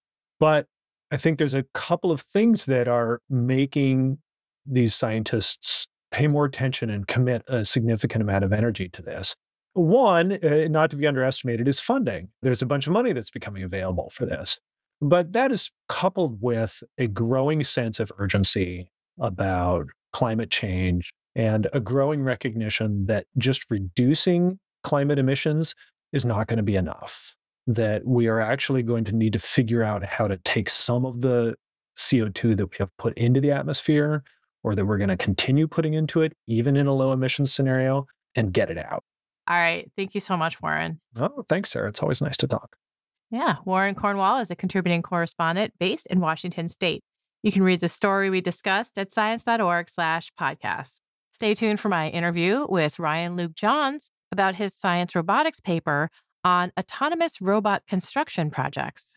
But 0.41 0.67
I 1.12 1.19
think 1.19 1.38
there's 1.38 1.55
a 1.55 1.65
couple 1.73 2.11
of 2.11 2.23
things 2.23 2.65
that 2.65 2.88
are 2.88 3.21
making 3.31 4.19
these 4.67 4.95
scientists 4.95 5.87
pay 6.12 6.29
more 6.29 6.44
attention 6.44 6.90
and 6.90 7.09
commit 7.09 7.42
a 7.48 7.64
significant 7.64 8.22
amount 8.22 8.44
of 8.44 8.53
energy 8.53 8.88
to 8.90 9.03
this. 9.03 9.35
One, 9.75 10.33
uh, 10.44 10.68
not 10.68 10.90
to 10.90 10.96
be 10.96 11.07
underestimated, 11.07 11.66
is 11.66 11.81
funding. 11.81 12.29
There's 12.42 12.62
a 12.62 12.66
bunch 12.66 12.87
of 12.87 12.92
money 12.92 13.12
that's 13.12 13.31
becoming 13.31 13.62
available 13.62 14.11
for 14.14 14.27
this. 14.27 14.59
But 15.01 15.33
that 15.33 15.51
is 15.51 15.70
coupled 15.88 16.38
with 16.40 16.83
a 16.98 17.09
growing 17.09 17.64
sense 17.64 17.98
of 17.98 18.12
urgency 18.18 18.88
about 19.18 19.87
climate 20.12 20.51
change 20.51 21.12
and 21.35 21.66
a 21.72 21.81
growing 21.81 22.22
recognition 22.22 23.07
that 23.07 23.27
just 23.38 23.64
reducing 23.70 24.59
climate 24.85 25.18
emissions 25.18 25.75
is 26.12 26.25
not 26.25 26.46
going 26.46 26.59
to 26.59 26.62
be 26.62 26.77
enough. 26.77 27.35
That 27.66 28.07
we 28.07 28.29
are 28.29 28.40
actually 28.40 28.83
going 28.83 29.05
to 29.05 29.12
need 29.12 29.33
to 29.33 29.38
figure 29.38 29.83
out 29.83 30.05
how 30.05 30.29
to 30.29 30.37
take 30.44 30.68
some 30.68 31.07
of 31.07 31.22
the 31.22 31.55
CO2 31.96 32.57
that 32.57 32.66
we 32.66 32.77
have 32.79 32.90
put 32.98 33.16
into 33.16 33.40
the 33.40 33.53
atmosphere 33.53 34.22
or 34.62 34.75
that 34.75 34.85
we're 34.85 34.98
going 34.98 35.09
to 35.09 35.16
continue 35.16 35.66
putting 35.66 35.94
into 35.94 36.22
it, 36.22 36.33
even 36.46 36.77
in 36.77 36.87
a 36.87 36.94
low 36.94 37.12
emissions 37.12 37.53
scenario, 37.53 38.07
and 38.35 38.53
get 38.53 38.70
it 38.70 38.79
out. 38.79 39.05
All 39.48 39.57
right. 39.57 39.90
Thank 39.96 40.14
you 40.14 40.20
so 40.20 40.37
much, 40.37 40.62
Warren. 40.62 41.01
Oh, 41.18 41.44
thanks, 41.48 41.70
Sarah. 41.70 41.88
It's 41.88 42.01
always 42.01 42.20
nice 42.20 42.37
to 42.38 42.46
talk. 42.46 42.77
Yeah, 43.31 43.57
Warren 43.64 43.94
Cornwall 43.94 44.40
is 44.40 44.51
a 44.51 44.57
contributing 44.57 45.03
correspondent 45.03 45.72
based 45.81 46.07
in 46.09 46.20
Washington 46.20 46.68
state. 46.68 47.03
You 47.42 47.51
can 47.51 47.62
read 47.62 47.81
the 47.81 47.88
story 47.88 48.31
we 48.31 48.40
discussed 48.40 48.96
at 48.98 49.11
science.org 49.11 49.88
slash 49.88 50.31
podcast. 50.38 51.01
Stay 51.33 51.55
tuned 51.55 51.81
for 51.81 51.88
my 51.88 52.09
interview 52.09 52.66
with 52.68 52.98
Ryan 52.98 53.37
Luke 53.37 53.55
Johns 53.55 54.11
about 54.31 54.57
his 54.57 54.75
science 54.75 55.16
robotics 55.16 55.61
paper 55.61 56.11
on 56.44 56.72
autonomous 56.79 57.40
robot 57.40 57.83
construction 57.88 58.51
projects. 58.51 59.16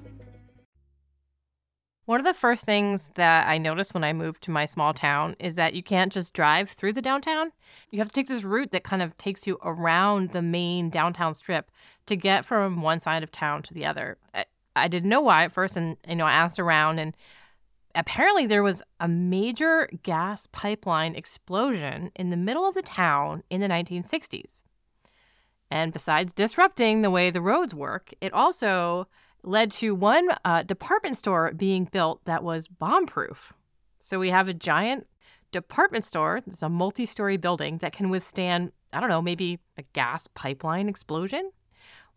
One 2.05 2.19
of 2.19 2.25
the 2.25 2.33
first 2.33 2.65
things 2.65 3.11
that 3.15 3.47
I 3.47 3.57
noticed 3.57 3.93
when 3.93 4.03
I 4.03 4.11
moved 4.11 4.41
to 4.43 4.51
my 4.51 4.65
small 4.65 4.93
town 4.93 5.35
is 5.39 5.55
that 5.55 5.75
you 5.75 5.83
can't 5.83 6.11
just 6.11 6.33
drive 6.33 6.71
through 6.71 6.93
the 6.93 7.01
downtown. 7.01 7.51
You 7.91 7.99
have 7.99 8.07
to 8.07 8.13
take 8.13 8.27
this 8.27 8.43
route 8.43 8.71
that 8.71 8.83
kind 8.83 9.03
of 9.03 9.15
takes 9.17 9.45
you 9.45 9.59
around 9.63 10.31
the 10.31 10.41
main 10.41 10.89
downtown 10.89 11.35
strip 11.35 11.69
to 12.07 12.15
get 12.15 12.43
from 12.43 12.81
one 12.81 12.99
side 12.99 13.21
of 13.21 13.31
town 13.31 13.61
to 13.63 13.73
the 13.73 13.85
other. 13.85 14.17
I, 14.33 14.45
I 14.75 14.87
didn't 14.87 15.09
know 15.09 15.21
why 15.21 15.43
at 15.43 15.51
first, 15.51 15.77
and 15.77 15.95
you 16.07 16.15
know, 16.15 16.25
I 16.25 16.31
asked 16.31 16.59
around, 16.59 16.97
and 16.97 17.15
apparently 17.93 18.47
there 18.47 18.63
was 18.63 18.81
a 18.99 19.07
major 19.07 19.87
gas 20.01 20.47
pipeline 20.51 21.13
explosion 21.13 22.11
in 22.15 22.31
the 22.31 22.37
middle 22.37 22.67
of 22.67 22.73
the 22.73 22.81
town 22.81 23.43
in 23.51 23.61
the 23.61 23.67
1960s. 23.67 24.61
And 25.69 25.93
besides 25.93 26.33
disrupting 26.33 27.01
the 27.01 27.11
way 27.11 27.29
the 27.29 27.41
roads 27.41 27.75
work, 27.75 28.13
it 28.19 28.33
also 28.33 29.07
led 29.43 29.71
to 29.71 29.95
one 29.95 30.29
uh, 30.45 30.63
department 30.63 31.17
store 31.17 31.51
being 31.55 31.85
built 31.85 32.23
that 32.25 32.43
was 32.43 32.67
bomb 32.67 33.05
proof. 33.05 33.53
So 33.99 34.19
we 34.19 34.29
have 34.29 34.47
a 34.47 34.53
giant 34.53 35.07
department 35.51 36.05
store, 36.05 36.37
it's 36.45 36.61
a 36.61 36.69
multi 36.69 37.05
story 37.05 37.37
building 37.37 37.79
that 37.79 37.93
can 37.93 38.09
withstand, 38.09 38.71
I 38.93 38.99
don't 38.99 39.09
know, 39.09 39.21
maybe 39.21 39.59
a 39.77 39.83
gas 39.93 40.27
pipeline 40.33 40.87
explosion 40.87 41.51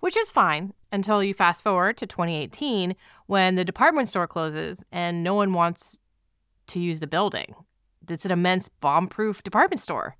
which 0.04 0.18
is 0.18 0.30
fine 0.30 0.74
until 0.92 1.24
you 1.24 1.32
fast 1.32 1.62
forward 1.62 1.96
to 1.96 2.06
2018 2.06 2.94
when 3.24 3.54
the 3.54 3.64
department 3.64 4.06
store 4.06 4.26
closes 4.26 4.84
and 4.92 5.24
no 5.24 5.34
one 5.34 5.54
wants 5.54 5.98
to 6.66 6.78
use 6.78 7.00
the 7.00 7.06
building. 7.06 7.54
It's 8.06 8.26
an 8.26 8.30
immense 8.30 8.68
bomb 8.68 9.08
proof 9.08 9.42
department 9.42 9.80
store. 9.80 10.18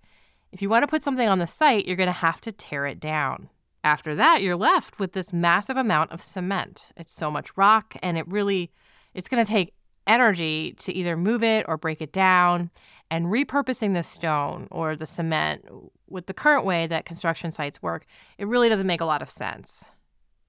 If 0.52 0.62
you 0.62 0.70
want 0.70 0.84
to 0.84 0.86
put 0.86 1.02
something 1.02 1.28
on 1.28 1.38
the 1.38 1.46
site, 1.46 1.84
you're 1.84 1.98
going 1.98 2.06
to 2.06 2.12
have 2.12 2.40
to 2.40 2.52
tear 2.52 2.86
it 2.86 2.98
down. 2.98 3.50
After 3.84 4.14
that, 4.14 4.40
you're 4.40 4.56
left 4.56 4.98
with 4.98 5.12
this 5.12 5.32
massive 5.32 5.76
amount 5.76 6.10
of 6.10 6.22
cement. 6.22 6.88
It's 6.96 7.12
so 7.12 7.30
much 7.30 7.54
rock 7.56 7.94
and 8.02 8.16
it 8.16 8.26
really 8.26 8.72
it's 9.12 9.28
going 9.28 9.44
to 9.44 9.50
take 9.50 9.74
energy 10.06 10.72
to 10.78 10.92
either 10.92 11.16
move 11.16 11.42
it 11.44 11.66
or 11.68 11.76
break 11.76 12.00
it 12.00 12.12
down 12.12 12.70
and 13.10 13.26
repurposing 13.26 13.92
the 13.92 14.02
stone 14.02 14.68
or 14.70 14.96
the 14.96 15.06
cement 15.06 15.64
with 16.08 16.26
the 16.26 16.34
current 16.34 16.64
way 16.64 16.86
that 16.86 17.04
construction 17.04 17.52
sites 17.52 17.82
work, 17.82 18.06
it 18.38 18.48
really 18.48 18.70
doesn't 18.70 18.86
make 18.86 19.02
a 19.02 19.06
lot 19.06 19.22
of 19.22 19.30
sense. 19.30 19.84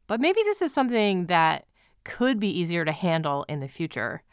But 0.07 0.21
maybe 0.21 0.41
this 0.43 0.61
is 0.61 0.73
something 0.73 1.25
that 1.25 1.65
could 2.05 2.39
be 2.39 2.57
easier 2.59 2.85
to 2.85 2.91
handle 2.91 3.45
in 3.49 3.59
the 3.59 3.67
future. 3.67 4.23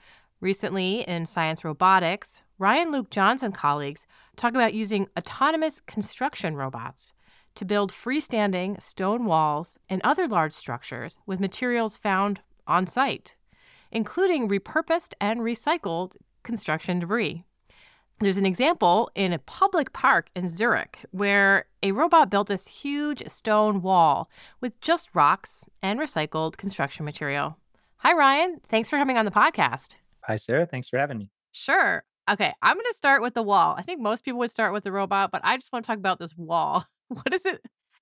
Recently, 0.41 1.01
in 1.03 1.27
Science 1.27 1.65
Robotics, 1.65 2.43
Ryan 2.59 2.93
Luke 2.93 3.11
Johnson 3.11 3.53
colleagues 3.53 4.07
talk 4.37 4.55
about 4.55 4.75
using 4.75 5.09
autonomous 5.17 5.81
construction 5.81 6.55
robots 6.57 7.13
to 7.55 7.65
build 7.65 7.93
freestanding 7.93 8.81
stone 8.83 9.25
walls 9.25 9.79
and 9.89 10.01
other 10.03 10.27
large 10.27 10.55
structures 10.55 11.19
with 11.27 11.41
materials 11.41 11.97
found 11.97 12.41
on 12.67 12.87
site, 12.87 13.37
including 13.91 14.49
repurposed 14.49 15.15
and 15.21 15.41
recycled 15.41 16.17
construction 16.43 16.99
debris. 16.99 17.45
There's 18.21 18.37
an 18.37 18.47
example 18.47 19.11
in 19.17 19.33
a 19.33 19.39
public 19.39 19.93
park 19.93 20.29
in 20.37 20.47
Zurich 20.47 20.99
where 21.11 21.67
a 21.83 21.91
robot 21.91 22.31
built 22.31 22.47
this 22.47 22.69
huge 22.69 23.27
stone 23.29 23.83
wall 23.83 24.31
with 24.61 24.81
just 24.81 25.09
rocks 25.13 25.65
and 25.83 25.99
recycled 25.99 26.57
construction 26.57 27.05
material. 27.05 27.57
Hi, 27.97 28.13
Ryan. 28.13 28.61
Thanks 28.69 28.91
for 28.91 28.99
coming 28.99 29.19
on 29.19 29.25
the 29.25 29.33
podcast. 29.33 29.97
Hi, 30.25 30.37
Sarah. 30.37 30.67
Thanks 30.67 30.89
for 30.89 30.99
having 30.99 31.19
me. 31.19 31.31
Sure. 31.51 32.05
Okay, 32.31 32.53
I'm 32.63 32.75
going 32.75 32.87
to 32.87 32.97
start 32.97 33.23
with 33.23 33.35
the 33.35 33.43
wall. 33.43 33.75
I 33.77 33.83
think 33.83 34.01
most 34.01 34.25
people 34.25 34.39
would 34.39 34.51
start 34.53 34.73
with 34.73 34.85
the 34.85 34.93
robot, 34.93 35.33
but 35.33 35.41
I 35.45 35.57
just 35.57 35.73
want 35.73 35.85
to 35.85 35.87
talk 35.89 35.99
about 35.99 36.19
this 36.19 36.37
wall. 36.37 36.87
What 37.15 37.35
is 37.35 37.45
it? 37.45 37.61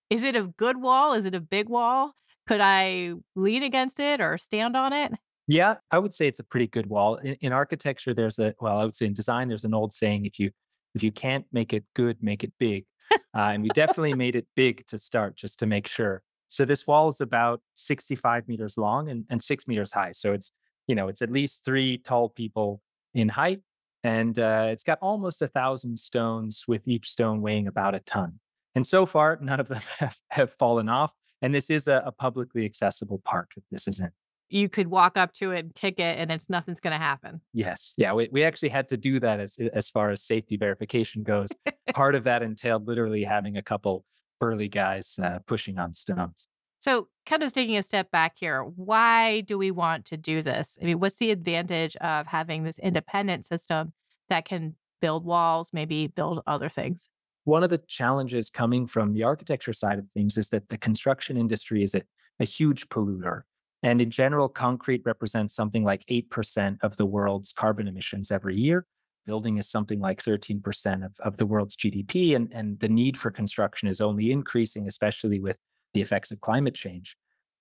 Is 0.08 0.22
it 0.22 0.36
a 0.36 0.44
good 0.44 0.80
wall? 0.80 1.12
Is 1.12 1.26
it 1.26 1.34
a 1.34 1.40
big 1.40 1.68
wall? 1.68 2.14
Could 2.46 2.60
I 2.60 3.12
lean 3.36 3.62
against 3.62 4.00
it 4.00 4.20
or 4.20 4.36
stand 4.38 4.76
on 4.76 4.92
it? 4.92 5.12
Yeah, 5.46 5.76
I 5.90 5.98
would 5.98 6.14
say 6.14 6.28
it's 6.28 6.38
a 6.38 6.44
pretty 6.44 6.66
good 6.66 6.86
wall. 6.86 7.16
In, 7.16 7.34
in 7.40 7.52
architecture, 7.52 8.14
there's 8.14 8.38
a 8.38 8.54
well, 8.60 8.78
I 8.78 8.84
would 8.84 8.94
say 8.94 9.06
in 9.06 9.14
design, 9.14 9.48
there's 9.48 9.64
an 9.64 9.74
old 9.74 9.92
saying: 9.92 10.24
if 10.24 10.38
you 10.38 10.50
if 10.94 11.02
you 11.02 11.12
can't 11.12 11.44
make 11.52 11.72
it 11.72 11.84
good, 11.94 12.18
make 12.22 12.44
it 12.44 12.52
big. 12.58 12.84
Uh, 13.36 13.50
and 13.54 13.62
we 13.62 13.68
definitely 13.70 14.14
made 14.14 14.34
it 14.34 14.46
big 14.56 14.84
to 14.86 14.98
start, 14.98 15.36
just 15.36 15.58
to 15.58 15.66
make 15.66 15.86
sure. 15.86 16.22
So 16.48 16.64
this 16.64 16.84
wall 16.86 17.08
is 17.08 17.20
about 17.20 17.60
65 17.74 18.48
meters 18.48 18.76
long 18.76 19.08
and, 19.08 19.24
and 19.30 19.40
six 19.40 19.68
meters 19.68 19.92
high. 19.92 20.10
So 20.10 20.32
it's 20.32 20.50
you 20.88 20.96
know 20.96 21.06
it's 21.06 21.22
at 21.22 21.30
least 21.30 21.64
three 21.64 21.98
tall 21.98 22.28
people 22.28 22.82
in 23.14 23.28
height, 23.28 23.60
and 24.02 24.36
uh, 24.38 24.66
it's 24.70 24.82
got 24.82 24.98
almost 25.00 25.42
a 25.42 25.48
thousand 25.48 25.96
stones, 25.96 26.64
with 26.66 26.86
each 26.86 27.08
stone 27.08 27.40
weighing 27.40 27.68
about 27.68 27.94
a 27.94 28.00
ton. 28.00 28.40
And 28.74 28.86
so 28.86 29.06
far, 29.06 29.38
none 29.40 29.60
of 29.60 29.68
them 29.68 29.80
have, 29.98 30.18
have 30.30 30.52
fallen 30.54 30.88
off. 30.88 31.12
And 31.42 31.54
this 31.54 31.70
is 31.70 31.88
a, 31.88 32.02
a 32.04 32.12
publicly 32.12 32.64
accessible 32.64 33.20
park 33.24 33.52
that 33.54 33.64
this 33.70 33.88
is 33.88 33.98
in 33.98 34.10
you 34.50 34.68
could 34.68 34.88
walk 34.88 35.16
up 35.16 35.32
to 35.32 35.52
it 35.52 35.60
and 35.60 35.74
kick 35.74 35.98
it 35.98 36.18
and 36.18 36.30
it's 36.30 36.50
nothing's 36.50 36.80
going 36.80 36.92
to 36.92 36.98
happen. 36.98 37.40
Yes. 37.54 37.94
Yeah, 37.96 38.12
we, 38.12 38.28
we 38.30 38.42
actually 38.42 38.68
had 38.70 38.88
to 38.88 38.96
do 38.96 39.20
that 39.20 39.40
as 39.40 39.56
as 39.72 39.88
far 39.88 40.10
as 40.10 40.22
safety 40.22 40.56
verification 40.56 41.22
goes. 41.22 41.48
Part 41.94 42.14
of 42.14 42.24
that 42.24 42.42
entailed 42.42 42.86
literally 42.86 43.24
having 43.24 43.56
a 43.56 43.62
couple 43.62 44.04
burly 44.40 44.68
guys 44.68 45.14
uh, 45.22 45.38
pushing 45.46 45.78
on 45.78 45.94
stones. 45.94 46.48
So, 46.80 47.08
kind 47.26 47.42
of 47.42 47.52
taking 47.52 47.76
a 47.76 47.82
step 47.82 48.10
back 48.10 48.36
here, 48.38 48.62
why 48.62 49.42
do 49.42 49.58
we 49.58 49.70
want 49.70 50.06
to 50.06 50.16
do 50.16 50.42
this? 50.42 50.78
I 50.80 50.86
mean, 50.86 50.98
what's 50.98 51.16
the 51.16 51.30
advantage 51.30 51.94
of 51.96 52.26
having 52.26 52.64
this 52.64 52.78
independent 52.78 53.44
system 53.44 53.92
that 54.30 54.46
can 54.46 54.76
build 55.00 55.24
walls, 55.24 55.70
maybe 55.74 56.06
build 56.06 56.40
other 56.46 56.70
things? 56.70 57.10
One 57.44 57.64
of 57.64 57.70
the 57.70 57.82
challenges 57.88 58.50
coming 58.50 58.86
from 58.86 59.12
the 59.12 59.22
architecture 59.22 59.72
side 59.72 59.98
of 59.98 60.06
things 60.14 60.36
is 60.36 60.50
that 60.50 60.68
the 60.68 60.78
construction 60.78 61.36
industry 61.36 61.82
is 61.82 61.94
a, 61.94 62.02
a 62.38 62.44
huge 62.44 62.88
polluter. 62.88 63.42
And 63.82 64.00
in 64.00 64.10
general, 64.10 64.48
concrete 64.48 65.02
represents 65.06 65.54
something 65.54 65.84
like 65.84 66.04
8% 66.10 66.78
of 66.82 66.96
the 66.96 67.06
world's 67.06 67.52
carbon 67.52 67.88
emissions 67.88 68.30
every 68.30 68.56
year. 68.56 68.86
Building 69.26 69.56
is 69.56 69.70
something 69.70 70.00
like 70.00 70.22
13% 70.22 71.04
of, 71.04 71.12
of 71.20 71.38
the 71.38 71.46
world's 71.46 71.76
GDP. 71.76 72.36
And, 72.36 72.50
and 72.52 72.78
the 72.80 72.88
need 72.88 73.16
for 73.16 73.30
construction 73.30 73.88
is 73.88 74.00
only 74.00 74.32
increasing, 74.32 74.86
especially 74.86 75.40
with 75.40 75.56
the 75.94 76.02
effects 76.02 76.30
of 76.30 76.40
climate 76.40 76.74
change. 76.74 77.16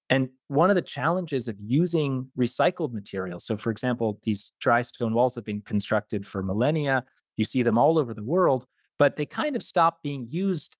And 0.10 0.30
one 0.48 0.70
of 0.70 0.76
the 0.76 0.82
challenges 0.82 1.48
of 1.48 1.56
using 1.60 2.32
recycled 2.38 2.94
materials, 2.94 3.46
so 3.46 3.58
for 3.58 3.70
example, 3.70 4.20
these 4.24 4.52
dry 4.60 4.82
stone 4.82 5.14
walls 5.14 5.36
have 5.36 5.46
been 5.46 5.62
constructed 5.62 6.26
for 6.26 6.42
millennia. 6.42 7.04
You 7.38 7.46
see 7.46 7.62
them 7.62 7.78
all 7.78 8.00
over 8.00 8.14
the 8.14 8.24
world, 8.24 8.66
but 9.00 9.16
they 9.16 9.26
kind 9.26 9.56
of 9.56 9.64
stopped 9.64 10.04
being 10.04 10.28
used 10.30 10.76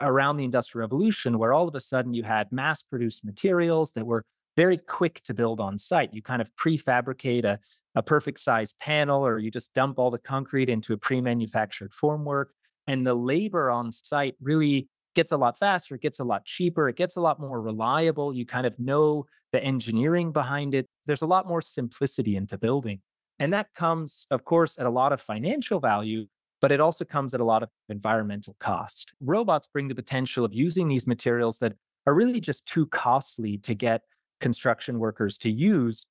around 0.00 0.36
the 0.36 0.44
Industrial 0.44 0.80
Revolution, 0.80 1.38
where 1.38 1.52
all 1.52 1.68
of 1.68 1.74
a 1.74 1.80
sudden 1.80 2.14
you 2.14 2.22
had 2.22 2.50
mass 2.50 2.82
produced 2.82 3.24
materials 3.24 3.92
that 3.92 4.06
were 4.06 4.24
very 4.56 4.78
quick 4.78 5.20
to 5.24 5.34
build 5.34 5.60
on 5.60 5.76
site. 5.76 6.14
You 6.14 6.22
kind 6.22 6.40
of 6.40 6.54
prefabricate 6.56 7.44
a, 7.44 7.58
a 7.94 8.02
perfect 8.02 8.38
size 8.38 8.72
panel, 8.80 9.26
or 9.26 9.38
you 9.38 9.50
just 9.50 9.72
dump 9.74 9.98
all 9.98 10.10
the 10.10 10.18
concrete 10.18 10.70
into 10.70 10.92
a 10.92 10.96
pre 10.96 11.20
manufactured 11.20 11.92
formwork. 11.92 12.46
And 12.86 13.06
the 13.06 13.14
labor 13.14 13.70
on 13.70 13.90
site 13.90 14.36
really 14.40 14.88
gets 15.14 15.32
a 15.32 15.36
lot 15.36 15.58
faster, 15.58 15.94
it 15.94 16.02
gets 16.02 16.18
a 16.18 16.24
lot 16.24 16.44
cheaper, 16.44 16.88
it 16.88 16.96
gets 16.96 17.16
a 17.16 17.20
lot 17.20 17.40
more 17.40 17.60
reliable. 17.60 18.34
You 18.34 18.46
kind 18.46 18.66
of 18.66 18.78
know 18.78 19.26
the 19.52 19.62
engineering 19.62 20.32
behind 20.32 20.74
it. 20.74 20.86
There's 21.06 21.22
a 21.22 21.26
lot 21.26 21.46
more 21.46 21.62
simplicity 21.62 22.36
into 22.36 22.58
building. 22.58 23.00
And 23.38 23.52
that 23.52 23.72
comes, 23.74 24.26
of 24.30 24.44
course, 24.44 24.76
at 24.78 24.86
a 24.86 24.90
lot 24.90 25.12
of 25.12 25.20
financial 25.20 25.80
value, 25.80 26.26
but 26.64 26.72
it 26.72 26.80
also 26.80 27.04
comes 27.04 27.34
at 27.34 27.42
a 27.42 27.44
lot 27.44 27.62
of 27.62 27.68
environmental 27.90 28.56
cost. 28.58 29.12
Robots 29.20 29.66
bring 29.66 29.88
the 29.88 29.94
potential 29.94 30.46
of 30.46 30.54
using 30.54 30.88
these 30.88 31.06
materials 31.06 31.58
that 31.58 31.74
are 32.06 32.14
really 32.14 32.40
just 32.40 32.64
too 32.64 32.86
costly 32.86 33.58
to 33.58 33.74
get 33.74 34.00
construction 34.40 34.98
workers 34.98 35.36
to 35.36 35.50
use 35.50 36.06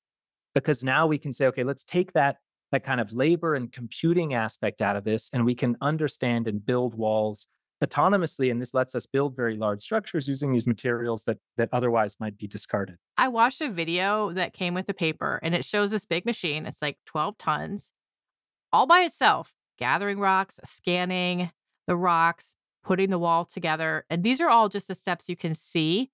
because 0.54 0.84
now 0.84 1.08
we 1.08 1.18
can 1.18 1.32
say 1.32 1.46
okay 1.46 1.64
let's 1.64 1.82
take 1.82 2.12
that 2.12 2.36
that 2.70 2.84
kind 2.84 3.00
of 3.00 3.12
labor 3.12 3.56
and 3.56 3.72
computing 3.72 4.32
aspect 4.32 4.80
out 4.80 4.94
of 4.94 5.02
this 5.02 5.28
and 5.32 5.44
we 5.44 5.56
can 5.56 5.76
understand 5.80 6.46
and 6.46 6.64
build 6.64 6.94
walls 6.94 7.48
autonomously. 7.82 8.48
And 8.52 8.60
this 8.60 8.74
lets 8.74 8.94
us 8.94 9.06
build 9.06 9.34
very 9.34 9.56
large 9.56 9.82
structures 9.82 10.28
using 10.28 10.52
these 10.52 10.68
materials 10.68 11.24
that, 11.24 11.38
that 11.56 11.68
otherwise 11.72 12.14
might 12.20 12.38
be 12.38 12.46
discarded. 12.46 12.96
I 13.18 13.26
watched 13.26 13.60
a 13.60 13.68
video 13.68 14.32
that 14.34 14.52
came 14.52 14.72
with 14.72 14.86
the 14.86 14.94
paper 14.94 15.40
and 15.42 15.52
it 15.52 15.64
shows 15.64 15.90
this 15.90 16.04
big 16.04 16.24
machine. 16.24 16.64
It's 16.64 16.80
like 16.80 16.98
12 17.06 17.38
tons 17.38 17.90
all 18.72 18.86
by 18.86 19.00
itself, 19.00 19.52
gathering 19.78 20.18
rocks, 20.18 20.58
scanning 20.64 21.50
the 21.86 21.96
rocks, 21.96 22.52
putting 22.84 23.10
the 23.10 23.18
wall 23.18 23.44
together. 23.44 24.04
And 24.10 24.22
these 24.22 24.40
are 24.40 24.48
all 24.48 24.68
just 24.68 24.88
the 24.88 24.94
steps 24.94 25.28
you 25.28 25.36
can 25.36 25.54
see. 25.54 26.10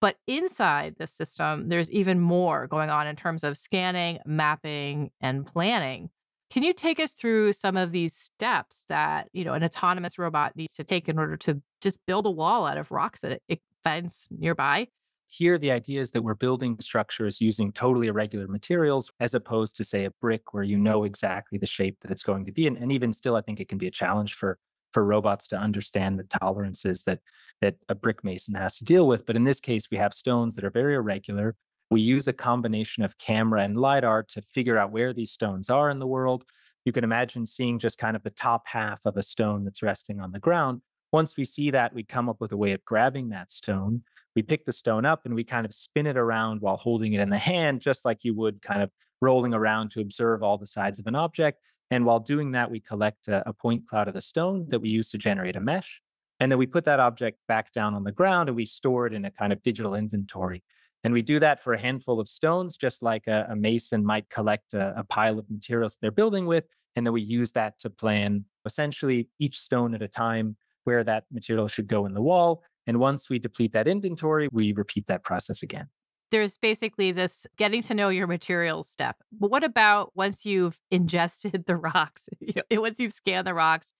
But 0.00 0.16
inside 0.28 0.94
the 0.98 1.08
system, 1.08 1.68
there's 1.68 1.90
even 1.90 2.20
more 2.20 2.68
going 2.68 2.88
on 2.88 3.06
in 3.08 3.16
terms 3.16 3.42
of 3.42 3.58
scanning, 3.58 4.20
mapping, 4.24 5.10
and 5.20 5.44
planning. 5.44 6.10
Can 6.50 6.62
you 6.62 6.72
take 6.72 7.00
us 7.00 7.12
through 7.12 7.52
some 7.52 7.76
of 7.76 7.92
these 7.92 8.14
steps 8.14 8.84
that, 8.88 9.28
you 9.32 9.44
know, 9.44 9.54
an 9.54 9.64
autonomous 9.64 10.18
robot 10.18 10.56
needs 10.56 10.72
to 10.74 10.84
take 10.84 11.08
in 11.08 11.18
order 11.18 11.36
to 11.38 11.60
just 11.80 11.98
build 12.06 12.26
a 12.26 12.30
wall 12.30 12.64
out 12.64 12.78
of 12.78 12.90
rocks 12.90 13.20
that 13.20 13.42
it 13.48 13.60
finds 13.84 14.28
nearby? 14.30 14.88
Here, 15.30 15.58
the 15.58 15.70
idea 15.70 16.00
is 16.00 16.10
that 16.12 16.22
we're 16.22 16.34
building 16.34 16.78
structures 16.80 17.40
using 17.40 17.70
totally 17.70 18.06
irregular 18.08 18.48
materials 18.48 19.10
as 19.20 19.34
opposed 19.34 19.76
to, 19.76 19.84
say, 19.84 20.06
a 20.06 20.10
brick 20.22 20.54
where 20.54 20.62
you 20.62 20.78
know 20.78 21.04
exactly 21.04 21.58
the 21.58 21.66
shape 21.66 21.98
that 22.00 22.10
it's 22.10 22.22
going 22.22 22.46
to 22.46 22.52
be. 22.52 22.66
And, 22.66 22.78
and 22.78 22.90
even 22.90 23.12
still, 23.12 23.36
I 23.36 23.42
think 23.42 23.60
it 23.60 23.68
can 23.68 23.78
be 23.78 23.86
a 23.86 23.92
challenge 23.92 24.34
for 24.34 24.58
for 24.94 25.04
robots 25.04 25.46
to 25.46 25.56
understand 25.56 26.18
the 26.18 26.24
tolerances 26.24 27.02
that 27.02 27.20
that 27.60 27.76
a 27.90 27.94
brick 27.94 28.24
mason 28.24 28.54
has 28.54 28.78
to 28.78 28.84
deal 28.84 29.06
with. 29.06 29.26
But 29.26 29.36
in 29.36 29.44
this 29.44 29.60
case, 29.60 29.88
we 29.90 29.98
have 29.98 30.14
stones 30.14 30.54
that 30.54 30.64
are 30.64 30.70
very 30.70 30.94
irregular. 30.94 31.56
We 31.90 32.00
use 32.00 32.28
a 32.28 32.32
combination 32.32 33.02
of 33.02 33.18
camera 33.18 33.62
and 33.62 33.76
LiDAR 33.76 34.22
to 34.30 34.42
figure 34.42 34.78
out 34.78 34.92
where 34.92 35.12
these 35.12 35.32
stones 35.32 35.68
are 35.68 35.90
in 35.90 35.98
the 35.98 36.06
world. 36.06 36.44
You 36.84 36.92
can 36.92 37.04
imagine 37.04 37.44
seeing 37.44 37.78
just 37.78 37.98
kind 37.98 38.16
of 38.16 38.22
the 38.22 38.30
top 38.30 38.62
half 38.66 39.04
of 39.04 39.16
a 39.16 39.22
stone 39.22 39.64
that's 39.64 39.82
resting 39.82 40.20
on 40.20 40.32
the 40.32 40.38
ground. 40.38 40.80
Once 41.12 41.36
we 41.36 41.44
see 41.44 41.70
that, 41.70 41.94
we 41.94 42.02
come 42.02 42.28
up 42.28 42.40
with 42.40 42.52
a 42.52 42.56
way 42.56 42.72
of 42.72 42.84
grabbing 42.84 43.30
that 43.30 43.50
stone. 43.50 44.02
We 44.38 44.42
pick 44.42 44.64
the 44.64 44.70
stone 44.70 45.04
up 45.04 45.26
and 45.26 45.34
we 45.34 45.42
kind 45.42 45.66
of 45.66 45.74
spin 45.74 46.06
it 46.06 46.16
around 46.16 46.60
while 46.60 46.76
holding 46.76 47.12
it 47.12 47.20
in 47.20 47.28
the 47.28 47.38
hand, 47.38 47.80
just 47.80 48.04
like 48.04 48.22
you 48.22 48.36
would 48.36 48.62
kind 48.62 48.82
of 48.82 48.90
rolling 49.20 49.52
around 49.52 49.90
to 49.90 50.00
observe 50.00 50.44
all 50.44 50.56
the 50.56 50.64
sides 50.64 51.00
of 51.00 51.08
an 51.08 51.16
object. 51.16 51.60
And 51.90 52.06
while 52.06 52.20
doing 52.20 52.52
that, 52.52 52.70
we 52.70 52.78
collect 52.78 53.26
a, 53.26 53.42
a 53.48 53.52
point 53.52 53.88
cloud 53.88 54.06
of 54.06 54.14
the 54.14 54.20
stone 54.20 54.66
that 54.68 54.78
we 54.78 54.90
use 54.90 55.10
to 55.10 55.18
generate 55.18 55.56
a 55.56 55.60
mesh. 55.60 56.00
And 56.38 56.52
then 56.52 56.58
we 56.60 56.66
put 56.66 56.84
that 56.84 57.00
object 57.00 57.40
back 57.48 57.72
down 57.72 57.94
on 57.94 58.04
the 58.04 58.12
ground 58.12 58.48
and 58.48 58.54
we 58.54 58.64
store 58.64 59.08
it 59.08 59.12
in 59.12 59.24
a 59.24 59.30
kind 59.32 59.52
of 59.52 59.60
digital 59.60 59.96
inventory. 59.96 60.62
And 61.02 61.12
we 61.12 61.22
do 61.22 61.40
that 61.40 61.60
for 61.60 61.72
a 61.72 61.80
handful 61.80 62.20
of 62.20 62.28
stones, 62.28 62.76
just 62.76 63.02
like 63.02 63.26
a, 63.26 63.48
a 63.50 63.56
mason 63.56 64.06
might 64.06 64.30
collect 64.30 64.72
a, 64.72 65.00
a, 65.00 65.02
pile 65.02 65.40
of 65.40 65.50
materials 65.50 65.96
they're 66.00 66.12
building 66.12 66.46
with. 66.46 66.62
And 66.94 67.04
then 67.04 67.12
we 67.12 67.22
use 67.22 67.50
that 67.52 67.80
to 67.80 67.90
plan 67.90 68.44
essentially 68.64 69.30
each 69.40 69.58
stone 69.58 69.96
at 69.96 70.02
a 70.02 70.06
time 70.06 70.56
where 70.84 71.02
that 71.02 71.24
material 71.32 71.66
should 71.66 71.88
go 71.88 72.06
in 72.06 72.14
the 72.14 72.22
wall. 72.22 72.62
And 72.88 72.98
once 72.98 73.30
we 73.30 73.38
deplete 73.38 73.72
that 73.74 73.86
inventory, 73.86 74.48
we 74.50 74.72
repeat 74.72 75.06
that 75.06 75.22
process 75.22 75.62
again. 75.62 75.86
There's 76.32 76.58
basically 76.58 77.12
this 77.12 77.46
getting 77.56 77.82
to 77.82 77.94
know 77.94 78.08
your 78.08 78.26
materials 78.26 78.88
step. 78.88 79.16
But 79.30 79.50
what 79.50 79.62
about 79.62 80.10
once 80.16 80.44
you've 80.44 80.78
ingested 80.90 81.64
the 81.66 81.76
rocks, 81.76 82.22
you 82.40 82.54
know, 82.70 82.80
once 82.80 82.98
you've 82.98 83.12
scanned 83.12 83.46
the 83.46 83.54
rocks, 83.54 83.92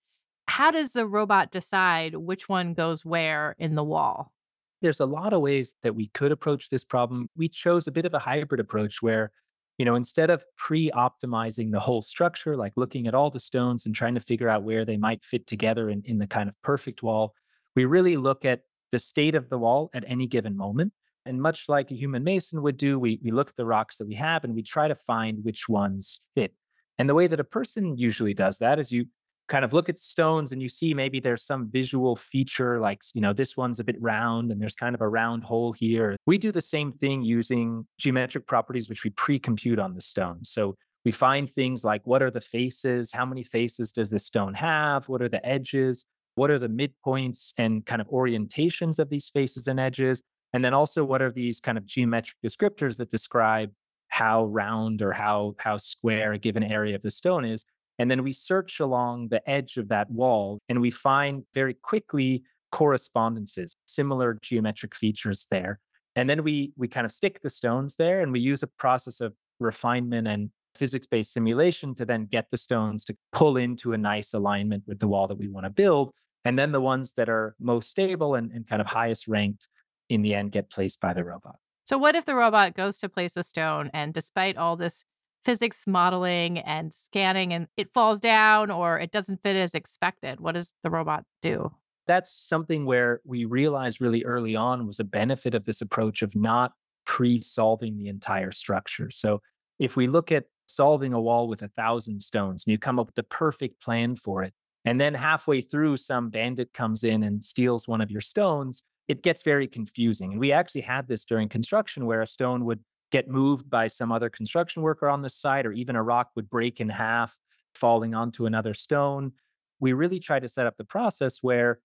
how 0.48 0.72
does 0.72 0.90
the 0.90 1.06
robot 1.06 1.52
decide 1.52 2.16
which 2.16 2.48
one 2.48 2.74
goes 2.74 3.04
where 3.04 3.54
in 3.58 3.76
the 3.76 3.84
wall? 3.84 4.32
there's 4.80 5.00
a 5.00 5.06
lot 5.06 5.32
of 5.32 5.40
ways 5.40 5.74
that 5.82 5.94
we 5.94 6.08
could 6.08 6.32
approach 6.32 6.70
this 6.70 6.84
problem. 6.84 7.28
We 7.36 7.48
chose 7.48 7.86
a 7.86 7.92
bit 7.92 8.06
of 8.06 8.14
a 8.14 8.18
hybrid 8.18 8.60
approach 8.60 9.02
where, 9.02 9.32
you 9.76 9.84
know, 9.84 9.94
instead 9.94 10.30
of 10.30 10.44
pre 10.56 10.90
optimizing 10.92 11.72
the 11.72 11.80
whole 11.80 12.02
structure, 12.02 12.56
like 12.56 12.72
looking 12.76 13.06
at 13.06 13.14
all 13.14 13.30
the 13.30 13.40
stones 13.40 13.86
and 13.86 13.94
trying 13.94 14.14
to 14.14 14.20
figure 14.20 14.48
out 14.48 14.62
where 14.62 14.84
they 14.84 14.96
might 14.96 15.24
fit 15.24 15.46
together 15.46 15.90
in, 15.90 16.02
in 16.04 16.18
the 16.18 16.26
kind 16.26 16.48
of 16.48 16.54
perfect 16.62 17.02
wall, 17.02 17.34
we 17.74 17.84
really 17.84 18.16
look 18.16 18.44
at 18.44 18.62
the 18.92 18.98
state 18.98 19.34
of 19.34 19.48
the 19.48 19.58
wall 19.58 19.90
at 19.92 20.04
any 20.06 20.26
given 20.26 20.56
moment. 20.56 20.92
And 21.26 21.42
much 21.42 21.64
like 21.68 21.90
a 21.90 21.94
human 21.94 22.24
mason 22.24 22.62
would 22.62 22.78
do, 22.78 22.98
we, 22.98 23.20
we 23.22 23.30
look 23.30 23.50
at 23.50 23.56
the 23.56 23.66
rocks 23.66 23.98
that 23.98 24.06
we 24.06 24.14
have 24.14 24.44
and 24.44 24.54
we 24.54 24.62
try 24.62 24.88
to 24.88 24.94
find 24.94 25.44
which 25.44 25.68
ones 25.68 26.20
fit. 26.34 26.54
And 26.98 27.08
the 27.08 27.14
way 27.14 27.26
that 27.26 27.40
a 27.40 27.44
person 27.44 27.96
usually 27.96 28.34
does 28.34 28.58
that 28.58 28.78
is 28.78 28.90
you 28.90 29.06
kind 29.48 29.64
of 29.64 29.72
look 29.72 29.88
at 29.88 29.98
stones 29.98 30.52
and 30.52 30.62
you 30.62 30.68
see 30.68 30.94
maybe 30.94 31.20
there's 31.20 31.42
some 31.42 31.68
visual 31.70 32.14
feature 32.14 32.78
like 32.80 33.00
you 33.14 33.20
know 33.20 33.32
this 33.32 33.56
one's 33.56 33.80
a 33.80 33.84
bit 33.84 34.00
round 34.00 34.52
and 34.52 34.60
there's 34.60 34.74
kind 34.74 34.94
of 34.94 35.00
a 35.00 35.08
round 35.08 35.42
hole 35.42 35.72
here 35.72 36.16
we 36.26 36.38
do 36.38 36.52
the 36.52 36.60
same 36.60 36.92
thing 36.92 37.22
using 37.22 37.86
geometric 37.98 38.46
properties 38.46 38.88
which 38.88 39.04
we 39.04 39.10
pre-compute 39.10 39.78
on 39.78 39.94
the 39.94 40.00
stone 40.00 40.38
so 40.44 40.76
we 41.04 41.10
find 41.10 41.50
things 41.50 41.82
like 41.82 42.02
what 42.04 42.22
are 42.22 42.30
the 42.30 42.40
faces 42.40 43.10
how 43.10 43.24
many 43.24 43.42
faces 43.42 43.90
does 43.90 44.10
this 44.10 44.26
stone 44.26 44.54
have 44.54 45.08
what 45.08 45.22
are 45.22 45.28
the 45.28 45.44
edges 45.46 46.04
what 46.38 46.50
are 46.50 46.58
the 46.58 46.68
midpoints 46.68 47.52
and 47.56 47.84
kind 47.84 48.00
of 48.00 48.08
orientations 48.08 48.98
of 48.98 49.10
these 49.10 49.30
faces 49.34 49.66
and 49.66 49.78
edges 49.78 50.22
and 50.54 50.64
then 50.64 50.72
also 50.72 51.04
what 51.04 51.20
are 51.20 51.30
these 51.30 51.60
kind 51.60 51.76
of 51.76 51.84
geometric 51.84 52.36
descriptors 52.44 52.96
that 52.96 53.10
describe 53.10 53.70
how 54.08 54.44
round 54.46 55.02
or 55.02 55.12
how 55.12 55.54
how 55.58 55.76
square 55.76 56.32
a 56.32 56.38
given 56.38 56.62
area 56.62 56.94
of 56.94 57.02
the 57.02 57.10
stone 57.10 57.44
is 57.44 57.64
and 57.98 58.10
then 58.10 58.22
we 58.22 58.32
search 58.32 58.80
along 58.80 59.28
the 59.28 59.48
edge 59.48 59.76
of 59.76 59.88
that 59.88 60.10
wall 60.10 60.60
and 60.68 60.80
we 60.80 60.90
find 60.90 61.42
very 61.52 61.74
quickly 61.74 62.44
correspondences, 62.70 63.76
similar 63.86 64.38
geometric 64.40 64.94
features 64.94 65.46
there. 65.50 65.80
And 66.14 66.28
then 66.28 66.42
we 66.42 66.72
we 66.76 66.88
kind 66.88 67.04
of 67.04 67.12
stick 67.12 67.40
the 67.42 67.50
stones 67.50 67.96
there 67.96 68.20
and 68.20 68.32
we 68.32 68.40
use 68.40 68.62
a 68.62 68.66
process 68.66 69.20
of 69.20 69.34
refinement 69.60 70.28
and 70.28 70.50
physics-based 70.74 71.32
simulation 71.32 71.94
to 71.96 72.04
then 72.04 72.26
get 72.26 72.46
the 72.50 72.56
stones 72.56 73.04
to 73.04 73.16
pull 73.32 73.56
into 73.56 73.92
a 73.92 73.98
nice 73.98 74.32
alignment 74.32 74.84
with 74.86 75.00
the 75.00 75.08
wall 75.08 75.26
that 75.26 75.38
we 75.38 75.48
want 75.48 75.66
to 75.66 75.70
build. 75.70 76.12
And 76.48 76.58
then 76.58 76.72
the 76.72 76.80
ones 76.80 77.12
that 77.18 77.28
are 77.28 77.54
most 77.60 77.90
stable 77.90 78.34
and, 78.34 78.50
and 78.52 78.66
kind 78.66 78.80
of 78.80 78.86
highest 78.86 79.28
ranked 79.28 79.68
in 80.08 80.22
the 80.22 80.34
end 80.34 80.50
get 80.50 80.70
placed 80.70 80.98
by 80.98 81.12
the 81.12 81.22
robot. 81.22 81.56
So 81.84 81.98
what 81.98 82.14
if 82.14 82.24
the 82.24 82.34
robot 82.34 82.74
goes 82.74 82.96
to 83.00 83.08
place 83.10 83.36
a 83.36 83.42
stone 83.42 83.90
and 83.92 84.14
despite 84.14 84.56
all 84.56 84.74
this 84.74 85.04
physics 85.44 85.82
modeling 85.86 86.58
and 86.60 86.94
scanning 86.94 87.52
and 87.52 87.68
it 87.76 87.92
falls 87.92 88.18
down 88.18 88.70
or 88.70 88.98
it 88.98 89.12
doesn't 89.12 89.42
fit 89.42 89.56
as 89.56 89.74
expected? 89.74 90.40
What 90.40 90.54
does 90.54 90.72
the 90.82 90.88
robot 90.88 91.24
do? 91.42 91.70
That's 92.06 92.34
something 92.48 92.86
where 92.86 93.20
we 93.26 93.44
realized 93.44 94.00
really 94.00 94.24
early 94.24 94.56
on 94.56 94.86
was 94.86 94.98
a 94.98 95.04
benefit 95.04 95.52
of 95.54 95.66
this 95.66 95.82
approach 95.82 96.22
of 96.22 96.34
not 96.34 96.72
pre 97.04 97.42
solving 97.42 97.98
the 97.98 98.08
entire 98.08 98.52
structure. 98.52 99.10
So 99.10 99.42
if 99.78 99.96
we 99.96 100.06
look 100.06 100.32
at 100.32 100.44
solving 100.66 101.12
a 101.12 101.20
wall 101.20 101.46
with 101.46 101.60
a 101.60 101.68
thousand 101.68 102.22
stones 102.22 102.64
and 102.64 102.72
you 102.72 102.78
come 102.78 102.98
up 102.98 103.08
with 103.08 103.16
the 103.16 103.22
perfect 103.22 103.82
plan 103.82 104.16
for 104.16 104.42
it, 104.42 104.54
and 104.84 105.00
then 105.00 105.14
halfway 105.14 105.60
through, 105.60 105.96
some 105.96 106.30
bandit 106.30 106.72
comes 106.72 107.04
in 107.04 107.22
and 107.22 107.42
steals 107.42 107.88
one 107.88 108.00
of 108.00 108.10
your 108.10 108.20
stones, 108.20 108.82
it 109.08 109.22
gets 109.22 109.42
very 109.42 109.66
confusing. 109.66 110.32
And 110.32 110.40
we 110.40 110.52
actually 110.52 110.82
had 110.82 111.08
this 111.08 111.24
during 111.24 111.48
construction 111.48 112.06
where 112.06 112.22
a 112.22 112.26
stone 112.26 112.64
would 112.66 112.80
get 113.10 113.28
moved 113.28 113.70
by 113.70 113.86
some 113.86 114.12
other 114.12 114.28
construction 114.28 114.82
worker 114.82 115.08
on 115.08 115.22
the 115.22 115.30
site, 115.30 115.66
or 115.66 115.72
even 115.72 115.96
a 115.96 116.02
rock 116.02 116.30
would 116.36 116.50
break 116.50 116.80
in 116.80 116.90
half, 116.90 117.38
falling 117.74 118.14
onto 118.14 118.44
another 118.46 118.74
stone. 118.74 119.32
We 119.80 119.92
really 119.94 120.20
try 120.20 120.40
to 120.40 120.48
set 120.48 120.66
up 120.66 120.76
the 120.76 120.84
process 120.84 121.38
where, 121.40 121.80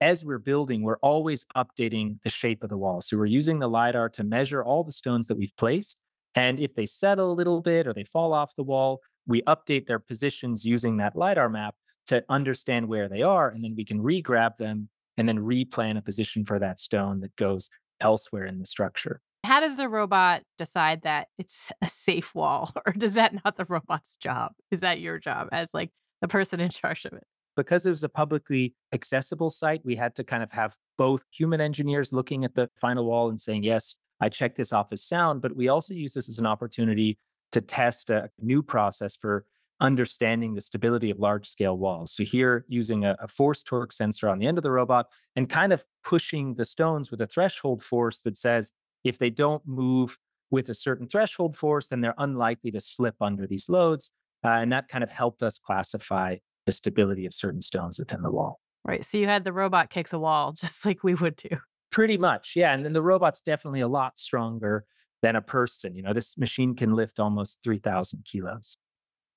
as 0.00 0.24
we're 0.24 0.38
building, 0.38 0.82
we're 0.82 0.98
always 0.98 1.44
updating 1.56 2.22
the 2.22 2.30
shape 2.30 2.62
of 2.62 2.70
the 2.70 2.76
wall. 2.76 3.00
So 3.00 3.16
we're 3.16 3.26
using 3.26 3.58
the 3.58 3.68
LiDAR 3.68 4.10
to 4.10 4.22
measure 4.22 4.62
all 4.62 4.84
the 4.84 4.92
stones 4.92 5.26
that 5.26 5.36
we've 5.36 5.56
placed. 5.56 5.96
And 6.36 6.60
if 6.60 6.74
they 6.74 6.86
settle 6.86 7.32
a 7.32 7.34
little 7.34 7.60
bit 7.60 7.88
or 7.88 7.92
they 7.92 8.04
fall 8.04 8.32
off 8.32 8.54
the 8.54 8.62
wall, 8.62 9.00
we 9.26 9.42
update 9.42 9.86
their 9.86 9.98
positions 9.98 10.64
using 10.64 10.98
that 10.98 11.16
LiDAR 11.16 11.48
map 11.48 11.74
to 12.08 12.24
understand 12.28 12.88
where 12.88 13.08
they 13.08 13.22
are. 13.22 13.48
And 13.48 13.62
then 13.62 13.74
we 13.76 13.84
can 13.84 14.00
re 14.00 14.20
grab 14.20 14.58
them 14.58 14.88
and 15.16 15.28
then 15.28 15.38
replan 15.38 15.96
a 15.96 16.02
position 16.02 16.44
for 16.44 16.58
that 16.58 16.80
stone 16.80 17.20
that 17.20 17.34
goes 17.36 17.68
elsewhere 18.00 18.46
in 18.46 18.58
the 18.58 18.66
structure. 18.66 19.20
How 19.44 19.60
does 19.60 19.76
the 19.76 19.88
robot 19.88 20.42
decide 20.58 21.02
that 21.02 21.28
it's 21.38 21.56
a 21.82 21.86
safe 21.86 22.34
wall 22.34 22.72
or 22.86 22.92
does 22.92 23.14
that 23.14 23.32
not 23.44 23.56
the 23.56 23.66
robot's 23.66 24.16
job? 24.16 24.52
Is 24.70 24.80
that 24.80 25.00
your 25.00 25.18
job 25.18 25.48
as 25.52 25.70
like 25.72 25.90
the 26.20 26.28
person 26.28 26.60
in 26.60 26.70
charge 26.70 27.04
of 27.04 27.12
it? 27.12 27.24
Because 27.56 27.86
it 27.86 27.90
was 27.90 28.04
a 28.04 28.08
publicly 28.08 28.74
accessible 28.92 29.50
site, 29.50 29.80
we 29.84 29.96
had 29.96 30.14
to 30.14 30.24
kind 30.24 30.44
of 30.44 30.52
have 30.52 30.76
both 30.96 31.24
human 31.32 31.60
engineers 31.60 32.12
looking 32.12 32.44
at 32.44 32.54
the 32.54 32.70
final 32.80 33.04
wall 33.04 33.30
and 33.30 33.40
saying, 33.40 33.64
yes, 33.64 33.96
I 34.20 34.28
checked 34.28 34.56
this 34.56 34.72
off 34.72 34.92
as 34.92 35.02
sound, 35.02 35.42
but 35.42 35.56
we 35.56 35.68
also 35.68 35.92
use 35.92 36.12
this 36.12 36.28
as 36.28 36.38
an 36.38 36.46
opportunity 36.46 37.18
to 37.52 37.60
test 37.60 38.10
a 38.10 38.30
new 38.40 38.62
process 38.62 39.16
for 39.16 39.44
understanding 39.80 40.54
the 40.54 40.60
stability 40.60 41.10
of 41.10 41.18
large 41.18 41.48
scale 41.48 41.76
walls. 41.76 42.12
So, 42.12 42.24
here 42.24 42.64
using 42.68 43.04
a, 43.04 43.16
a, 43.20 43.28
force 43.28 43.62
torque 43.62 43.92
sensor 43.92 44.28
on 44.28 44.38
the 44.38 44.46
end 44.46 44.58
of 44.58 44.64
the 44.64 44.70
robot 44.70 45.06
and 45.36 45.48
kind 45.48 45.72
of 45.72 45.84
pushing 46.04 46.54
the 46.54 46.64
stones 46.64 47.10
with 47.10 47.20
a 47.20 47.26
threshold 47.26 47.82
force 47.82 48.20
that 48.20 48.36
says, 48.36 48.72
if 49.04 49.18
they 49.18 49.30
don't 49.30 49.62
move 49.66 50.18
with 50.50 50.68
a 50.68 50.74
certain 50.74 51.08
threshold 51.08 51.56
force, 51.56 51.88
then 51.88 52.00
they're 52.00 52.14
unlikely 52.18 52.70
to 52.72 52.80
slip 52.80 53.14
under 53.20 53.46
these 53.46 53.68
loads. 53.68 54.10
Uh, 54.44 54.48
and 54.48 54.72
that 54.72 54.88
kind 54.88 55.04
of 55.04 55.10
helped 55.10 55.42
us 55.42 55.58
classify 55.58 56.36
the 56.66 56.72
stability 56.72 57.26
of 57.26 57.34
certain 57.34 57.62
stones 57.62 57.98
within 57.98 58.22
the 58.22 58.30
wall. 58.30 58.60
Right. 58.84 59.04
So 59.04 59.18
you 59.18 59.26
had 59.26 59.44
the 59.44 59.52
robot 59.52 59.90
kick 59.90 60.08
the 60.08 60.18
wall 60.18 60.52
just 60.58 60.84
like 60.84 61.02
we 61.02 61.14
would 61.14 61.36
do. 61.36 61.58
Pretty 61.90 62.18
much. 62.18 62.52
Yeah. 62.54 62.72
And 62.72 62.84
then 62.84 62.92
the 62.92 63.02
robot's 63.02 63.40
definitely 63.40 63.80
a 63.80 63.88
lot 63.88 64.18
stronger 64.18 64.84
than 65.22 65.36
a 65.36 65.42
person. 65.42 65.96
You 65.96 66.02
know, 66.02 66.12
this 66.12 66.36
machine 66.36 66.74
can 66.74 66.94
lift 66.94 67.18
almost 67.18 67.58
3,000 67.64 68.24
kilos. 68.24 68.76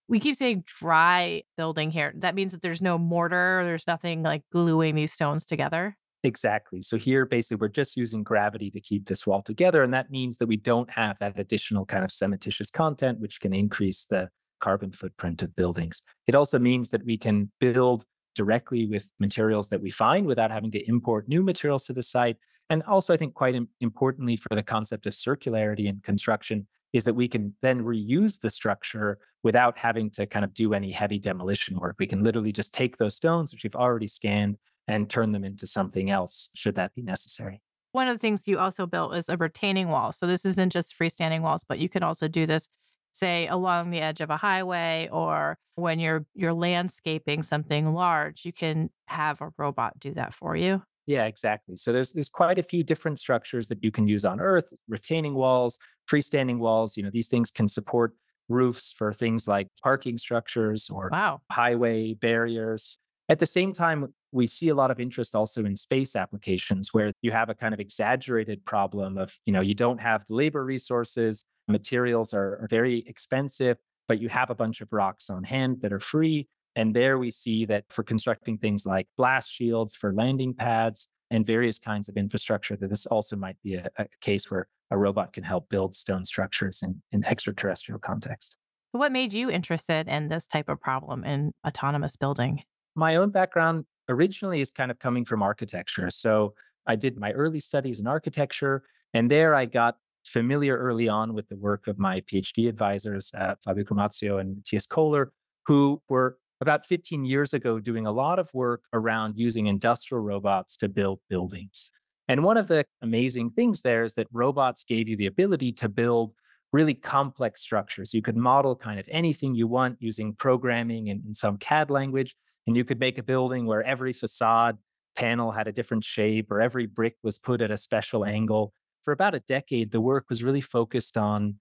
We 0.07 0.19
keep 0.19 0.35
saying 0.35 0.65
dry 0.65 1.43
building 1.55 1.91
here. 1.91 2.13
That 2.17 2.35
means 2.35 2.51
that 2.51 2.61
there's 2.61 2.81
no 2.81 2.97
mortar, 2.97 3.61
there's 3.63 3.87
nothing 3.87 4.23
like 4.23 4.43
gluing 4.51 4.95
these 4.95 5.13
stones 5.13 5.45
together. 5.45 5.97
Exactly. 6.23 6.81
So 6.81 6.97
here, 6.97 7.25
basically, 7.25 7.57
we're 7.61 7.69
just 7.69 7.97
using 7.97 8.21
gravity 8.23 8.69
to 8.71 8.79
keep 8.79 9.07
this 9.07 9.25
wall 9.25 9.41
together. 9.41 9.81
And 9.81 9.93
that 9.93 10.11
means 10.11 10.37
that 10.37 10.47
we 10.47 10.57
don't 10.57 10.89
have 10.91 11.17
that 11.19 11.39
additional 11.39 11.85
kind 11.85 12.03
of 12.03 12.11
cementitious 12.11 12.71
content, 12.71 13.19
which 13.19 13.39
can 13.39 13.53
increase 13.53 14.05
the 14.09 14.29
carbon 14.59 14.91
footprint 14.91 15.41
of 15.41 15.55
buildings. 15.55 16.01
It 16.27 16.35
also 16.35 16.59
means 16.59 16.91
that 16.91 17.03
we 17.03 17.17
can 17.17 17.51
build 17.59 18.05
directly 18.35 18.85
with 18.85 19.11
materials 19.19 19.69
that 19.69 19.81
we 19.81 19.91
find 19.91 20.25
without 20.27 20.51
having 20.51 20.71
to 20.71 20.87
import 20.87 21.27
new 21.27 21.41
materials 21.41 21.85
to 21.85 21.93
the 21.93 22.03
site. 22.03 22.37
And 22.69 22.83
also, 22.83 23.13
I 23.13 23.17
think 23.17 23.33
quite 23.33 23.55
importantly 23.81 24.37
for 24.37 24.55
the 24.55 24.63
concept 24.63 25.05
of 25.07 25.13
circularity 25.13 25.87
in 25.87 25.99
construction 26.03 26.67
is 26.93 27.03
that 27.05 27.13
we 27.13 27.27
can 27.27 27.53
then 27.61 27.83
reuse 27.83 28.39
the 28.39 28.49
structure 28.49 29.19
without 29.43 29.77
having 29.77 30.09
to 30.11 30.25
kind 30.25 30.45
of 30.45 30.53
do 30.53 30.73
any 30.73 30.91
heavy 30.91 31.19
demolition 31.19 31.79
work. 31.79 31.95
We 31.99 32.07
can 32.07 32.23
literally 32.23 32.51
just 32.51 32.73
take 32.73 32.97
those 32.97 33.15
stones, 33.15 33.51
which 33.51 33.63
we've 33.63 33.75
already 33.75 34.07
scanned, 34.07 34.57
and 34.87 35.09
turn 35.09 35.31
them 35.31 35.43
into 35.43 35.65
something 35.65 36.09
else 36.09 36.49
should 36.55 36.75
that 36.75 36.93
be 36.93 37.01
necessary. 37.01 37.61
One 37.93 38.07
of 38.07 38.15
the 38.15 38.19
things 38.19 38.47
you 38.47 38.57
also 38.59 38.85
built 38.85 39.15
is 39.15 39.29
a 39.29 39.37
retaining 39.37 39.89
wall. 39.89 40.11
So 40.11 40.27
this 40.27 40.45
isn't 40.45 40.71
just 40.71 40.97
freestanding 40.97 41.41
walls, 41.41 41.65
but 41.67 41.79
you 41.79 41.89
can 41.89 42.03
also 42.03 42.27
do 42.27 42.45
this 42.45 42.67
say 43.13 43.47
along 43.47 43.89
the 43.89 43.99
edge 43.99 44.21
of 44.21 44.29
a 44.29 44.37
highway 44.37 45.09
or 45.11 45.57
when 45.75 45.99
you're 45.99 46.25
you're 46.33 46.53
landscaping 46.53 47.43
something 47.43 47.93
large, 47.93 48.45
you 48.45 48.53
can 48.53 48.89
have 49.07 49.41
a 49.41 49.51
robot 49.57 49.99
do 49.99 50.13
that 50.13 50.33
for 50.33 50.55
you. 50.55 50.81
Yeah, 51.11 51.25
exactly. 51.25 51.75
So 51.75 51.91
there's 51.91 52.13
there's 52.13 52.29
quite 52.29 52.57
a 52.57 52.63
few 52.63 52.83
different 52.83 53.19
structures 53.19 53.67
that 53.67 53.83
you 53.83 53.91
can 53.91 54.07
use 54.07 54.23
on 54.23 54.39
Earth, 54.39 54.71
retaining 54.87 55.33
walls, 55.33 55.77
freestanding 56.09 56.59
walls. 56.59 56.95
You 56.95 57.03
know, 57.03 57.09
these 57.11 57.27
things 57.27 57.51
can 57.51 57.67
support 57.67 58.13
roofs 58.47 58.93
for 58.97 59.11
things 59.11 59.45
like 59.45 59.67
parking 59.83 60.17
structures 60.17 60.89
or 60.89 61.09
wow. 61.11 61.41
highway 61.51 62.13
barriers. 62.13 62.97
At 63.27 63.39
the 63.39 63.45
same 63.45 63.73
time, 63.73 64.13
we 64.31 64.47
see 64.47 64.69
a 64.69 64.75
lot 64.75 64.89
of 64.89 65.01
interest 65.01 65.35
also 65.35 65.65
in 65.65 65.75
space 65.75 66.15
applications 66.15 66.93
where 66.93 67.11
you 67.21 67.31
have 67.31 67.49
a 67.49 67.55
kind 67.55 67.73
of 67.73 67.81
exaggerated 67.81 68.63
problem 68.63 69.17
of, 69.17 69.37
you 69.45 69.51
know, 69.51 69.61
you 69.61 69.75
don't 69.75 69.99
have 69.99 70.25
the 70.29 70.35
labor 70.35 70.63
resources, 70.63 71.43
materials 71.67 72.33
are, 72.33 72.59
are 72.61 72.67
very 72.69 73.03
expensive, 73.05 73.77
but 74.07 74.21
you 74.21 74.29
have 74.29 74.49
a 74.49 74.55
bunch 74.55 74.79
of 74.79 74.93
rocks 74.93 75.29
on 75.29 75.43
hand 75.43 75.81
that 75.81 75.91
are 75.91 75.99
free. 75.99 76.47
And 76.75 76.95
there 76.95 77.17
we 77.17 77.31
see 77.31 77.65
that 77.65 77.85
for 77.89 78.03
constructing 78.03 78.57
things 78.57 78.85
like 78.85 79.07
blast 79.17 79.51
shields 79.51 79.93
for 79.95 80.13
landing 80.13 80.53
pads 80.53 81.07
and 81.29 81.45
various 81.45 81.77
kinds 81.77 82.09
of 82.09 82.17
infrastructure, 82.17 82.75
that 82.77 82.89
this 82.89 83.05
also 83.05 83.35
might 83.35 83.57
be 83.63 83.75
a, 83.75 83.89
a 83.97 84.05
case 84.21 84.49
where 84.49 84.67
a 84.91 84.97
robot 84.97 85.33
can 85.33 85.43
help 85.43 85.69
build 85.69 85.95
stone 85.95 86.25
structures 86.25 86.79
in, 86.83 87.01
in 87.11 87.25
extraterrestrial 87.25 87.99
context. 87.99 88.55
What 88.91 89.11
made 89.11 89.31
you 89.31 89.49
interested 89.49 90.07
in 90.09 90.27
this 90.27 90.47
type 90.47 90.67
of 90.67 90.81
problem 90.81 91.23
in 91.23 91.53
autonomous 91.65 92.17
building? 92.17 92.63
My 92.95 93.15
own 93.15 93.29
background 93.29 93.85
originally 94.09 94.59
is 94.59 94.69
kind 94.69 94.91
of 94.91 94.99
coming 94.99 95.23
from 95.23 95.41
architecture. 95.41 96.09
So 96.09 96.53
I 96.85 96.97
did 96.97 97.17
my 97.17 97.31
early 97.31 97.61
studies 97.61 98.01
in 98.01 98.07
architecture, 98.07 98.83
and 99.13 99.31
there 99.31 99.55
I 99.55 99.65
got 99.65 99.95
familiar 100.25 100.77
early 100.77 101.07
on 101.07 101.33
with 101.33 101.47
the 101.47 101.55
work 101.55 101.87
of 101.87 101.97
my 101.97 102.19
PhD 102.21 102.67
advisors, 102.67 103.31
uh, 103.37 103.55
Fabio 103.63 103.85
Gramazio 103.85 104.41
and 104.41 104.57
Matthias 104.57 104.85
Kohler, 104.85 105.31
who 105.65 106.01
were 106.09 106.37
about 106.61 106.85
15 106.85 107.25
years 107.25 107.53
ago 107.53 107.79
doing 107.79 108.05
a 108.05 108.11
lot 108.11 108.39
of 108.39 108.53
work 108.53 108.83
around 108.93 109.33
using 109.35 109.67
industrial 109.67 110.23
robots 110.23 110.77
to 110.77 110.87
build 110.87 111.19
buildings. 111.29 111.91
And 112.27 112.43
one 112.43 112.57
of 112.57 112.67
the 112.67 112.85
amazing 113.01 113.49
things 113.51 113.81
there 113.81 114.03
is 114.03 114.13
that 114.13 114.27
robots 114.31 114.83
gave 114.83 115.09
you 115.09 115.17
the 115.17 115.25
ability 115.25 115.73
to 115.73 115.89
build 115.89 116.33
really 116.71 116.93
complex 116.93 117.61
structures. 117.61 118.13
You 118.13 118.21
could 118.21 118.37
model 118.37 118.75
kind 118.75 118.99
of 118.99 119.09
anything 119.11 119.55
you 119.55 119.67
want 119.67 119.97
using 119.99 120.33
programming 120.35 121.09
and 121.09 121.25
in 121.25 121.33
some 121.33 121.57
CAD 121.57 121.89
language. 121.89 122.35
And 122.67 122.77
you 122.77 122.85
could 122.85 122.99
make 122.99 123.17
a 123.17 123.23
building 123.23 123.65
where 123.65 123.83
every 123.83 124.13
facade 124.13 124.77
panel 125.17 125.51
had 125.51 125.67
a 125.67 125.73
different 125.73 126.05
shape 126.05 126.51
or 126.51 126.61
every 126.61 126.85
brick 126.85 127.15
was 127.23 127.37
put 127.37 127.59
at 127.59 127.71
a 127.71 127.75
special 127.75 128.23
angle 128.23 128.71
for 129.03 129.11
about 129.11 129.35
a 129.35 129.39
decade, 129.39 129.91
the 129.91 130.01
work 130.01 130.25
was 130.29 130.43
really 130.43 130.61
focused 130.61 131.17
on 131.17 131.55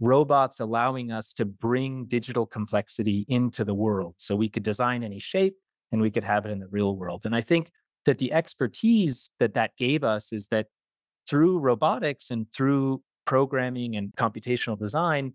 robots 0.00 0.60
allowing 0.60 1.12
us 1.12 1.32
to 1.34 1.44
bring 1.44 2.06
digital 2.06 2.46
complexity 2.46 3.24
into 3.28 3.64
the 3.64 3.74
world. 3.74 4.14
So 4.18 4.36
we 4.36 4.48
could 4.48 4.62
design 4.62 5.02
any 5.02 5.20
shape 5.20 5.56
and 5.92 6.00
we 6.00 6.10
could 6.10 6.24
have 6.24 6.44
it 6.46 6.50
in 6.50 6.58
the 6.58 6.68
real 6.68 6.96
world. 6.96 7.22
And 7.24 7.34
I 7.34 7.40
think 7.40 7.70
that 8.04 8.18
the 8.18 8.32
expertise 8.32 9.30
that 9.38 9.54
that 9.54 9.76
gave 9.76 10.04
us 10.04 10.32
is 10.32 10.48
that 10.48 10.66
through 11.28 11.58
robotics 11.58 12.30
and 12.30 12.50
through 12.52 13.02
programming 13.24 13.96
and 13.96 14.12
computational 14.16 14.78
design, 14.78 15.32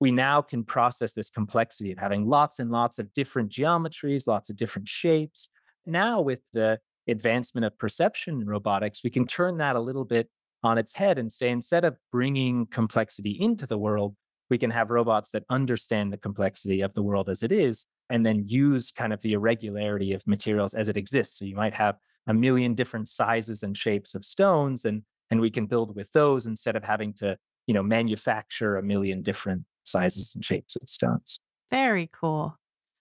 we 0.00 0.10
now 0.10 0.42
can 0.42 0.64
process 0.64 1.12
this 1.12 1.30
complexity 1.30 1.92
of 1.92 1.98
having 1.98 2.26
lots 2.26 2.58
and 2.58 2.70
lots 2.70 2.98
of 2.98 3.12
different 3.12 3.50
geometries, 3.50 4.26
lots 4.26 4.50
of 4.50 4.56
different 4.56 4.88
shapes. 4.88 5.48
Now, 5.86 6.20
with 6.20 6.40
the 6.52 6.78
advancement 7.06 7.64
of 7.64 7.78
perception 7.78 8.40
in 8.40 8.46
robotics, 8.46 9.02
we 9.04 9.10
can 9.10 9.26
turn 9.26 9.58
that 9.58 9.76
a 9.76 9.80
little 9.80 10.04
bit 10.04 10.28
on 10.62 10.78
its 10.78 10.92
head 10.94 11.18
and 11.18 11.30
say 11.30 11.50
instead 11.50 11.84
of 11.84 11.96
bringing 12.12 12.66
complexity 12.66 13.36
into 13.40 13.66
the 13.66 13.78
world, 13.78 14.14
we 14.50 14.58
can 14.58 14.70
have 14.70 14.90
robots 14.90 15.30
that 15.30 15.44
understand 15.48 16.12
the 16.12 16.16
complexity 16.16 16.80
of 16.80 16.94
the 16.94 17.02
world 17.02 17.28
as 17.28 17.42
it 17.42 17.52
is 17.52 17.86
and 18.10 18.26
then 18.26 18.44
use 18.46 18.90
kind 18.90 19.12
of 19.12 19.20
the 19.22 19.32
irregularity 19.32 20.12
of 20.12 20.26
materials 20.26 20.74
as 20.74 20.88
it 20.88 20.96
exists. 20.96 21.38
So 21.38 21.44
you 21.44 21.54
might 21.54 21.74
have 21.74 21.96
a 22.26 22.34
million 22.34 22.74
different 22.74 23.08
sizes 23.08 23.62
and 23.62 23.76
shapes 23.76 24.14
of 24.14 24.24
stones 24.24 24.84
and 24.84 25.02
and 25.30 25.40
we 25.40 25.50
can 25.50 25.66
build 25.66 25.94
with 25.94 26.10
those 26.10 26.46
instead 26.46 26.74
of 26.74 26.82
having 26.82 27.14
to, 27.14 27.38
you 27.68 27.72
know, 27.72 27.84
manufacture 27.84 28.76
a 28.76 28.82
million 28.82 29.22
different 29.22 29.62
sizes 29.84 30.32
and 30.34 30.44
shapes 30.44 30.74
of 30.74 30.88
stones. 30.90 31.38
Very 31.70 32.10
cool. 32.12 32.58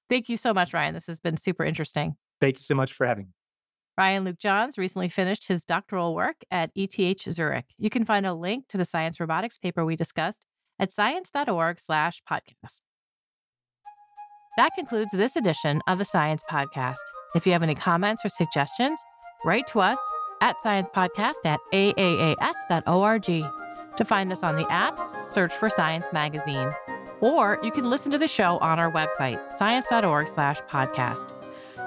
Thank 0.09 0.29
you 0.29 0.37
so 0.37 0.53
much, 0.53 0.71
Ryan. 0.71 0.93
This 0.93 1.07
has 1.07 1.19
been 1.19 1.37
super 1.37 1.65
interesting. 1.65 2.15
Thank 2.39 2.57
you 2.57 2.63
so 2.63 2.75
much 2.75 2.93
for 2.93 3.07
having 3.07 3.25
me. 3.25 3.38
Ryan 3.99 4.23
Luke 4.23 4.39
Johns 4.39 4.77
recently 4.77 5.09
finished 5.09 5.49
his 5.49 5.65
doctoral 5.65 6.15
work 6.15 6.37
at 6.49 6.71
ETH 6.73 7.19
Zurich. 7.19 7.65
You 7.77 7.89
can 7.89 8.05
find 8.05 8.25
a 8.25 8.33
link 8.33 8.69
to 8.69 8.77
the 8.77 8.85
science 8.85 9.19
robotics 9.19 9.57
paper 9.57 9.83
we 9.83 9.97
discussed 9.97 10.45
at 10.79 10.93
science.org/podcast. 10.93 12.81
That 14.55 14.69
concludes 14.77 15.11
this 15.11 15.35
edition 15.35 15.81
of 15.85 15.97
the 15.97 16.05
Science 16.05 16.43
Podcast. 16.49 16.95
If 17.35 17.45
you 17.45 17.51
have 17.51 17.61
any 17.61 17.75
comments 17.75 18.23
or 18.23 18.29
suggestions, 18.29 19.03
write 19.43 19.67
to 19.67 19.81
us 19.81 19.99
at 20.39 20.55
sciencepodcast 20.63 21.33
at 21.43 21.59
aaas.org. 21.73 23.25
To 23.97 24.05
find 24.05 24.31
us 24.31 24.43
on 24.43 24.55
the 24.55 24.63
apps, 24.63 25.25
search 25.25 25.53
for 25.53 25.69
Science 25.69 26.07
Magazine. 26.13 26.71
Or 27.19 27.59
you 27.63 27.71
can 27.71 27.89
listen 27.89 28.13
to 28.13 28.17
the 28.17 28.29
show 28.29 28.59
on 28.59 28.79
our 28.79 28.89
website, 28.93 29.51
science.org/podcast. 29.57 31.38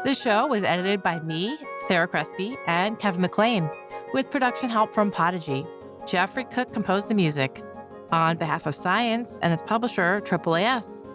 The 0.04 0.14
show 0.14 0.48
was 0.48 0.64
edited 0.64 1.00
by 1.00 1.20
me, 1.20 1.56
Sarah 1.86 2.08
Crespi, 2.08 2.56
and 2.66 2.98
Kevin 2.98 3.20
McLean, 3.20 3.70
with 4.12 4.32
production 4.32 4.68
help 4.68 4.92
from 4.92 5.12
Podigy. 5.12 5.64
Jeffrey 6.06 6.42
Cook 6.42 6.72
composed 6.72 7.06
the 7.06 7.14
music. 7.14 7.62
On 8.10 8.36
behalf 8.36 8.66
of 8.66 8.74
Science 8.74 9.38
and 9.42 9.52
its 9.52 9.62
publisher, 9.62 10.20
AAAS, 10.24 11.06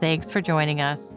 thanks 0.00 0.32
for 0.32 0.40
joining 0.40 0.80
us. 0.80 1.14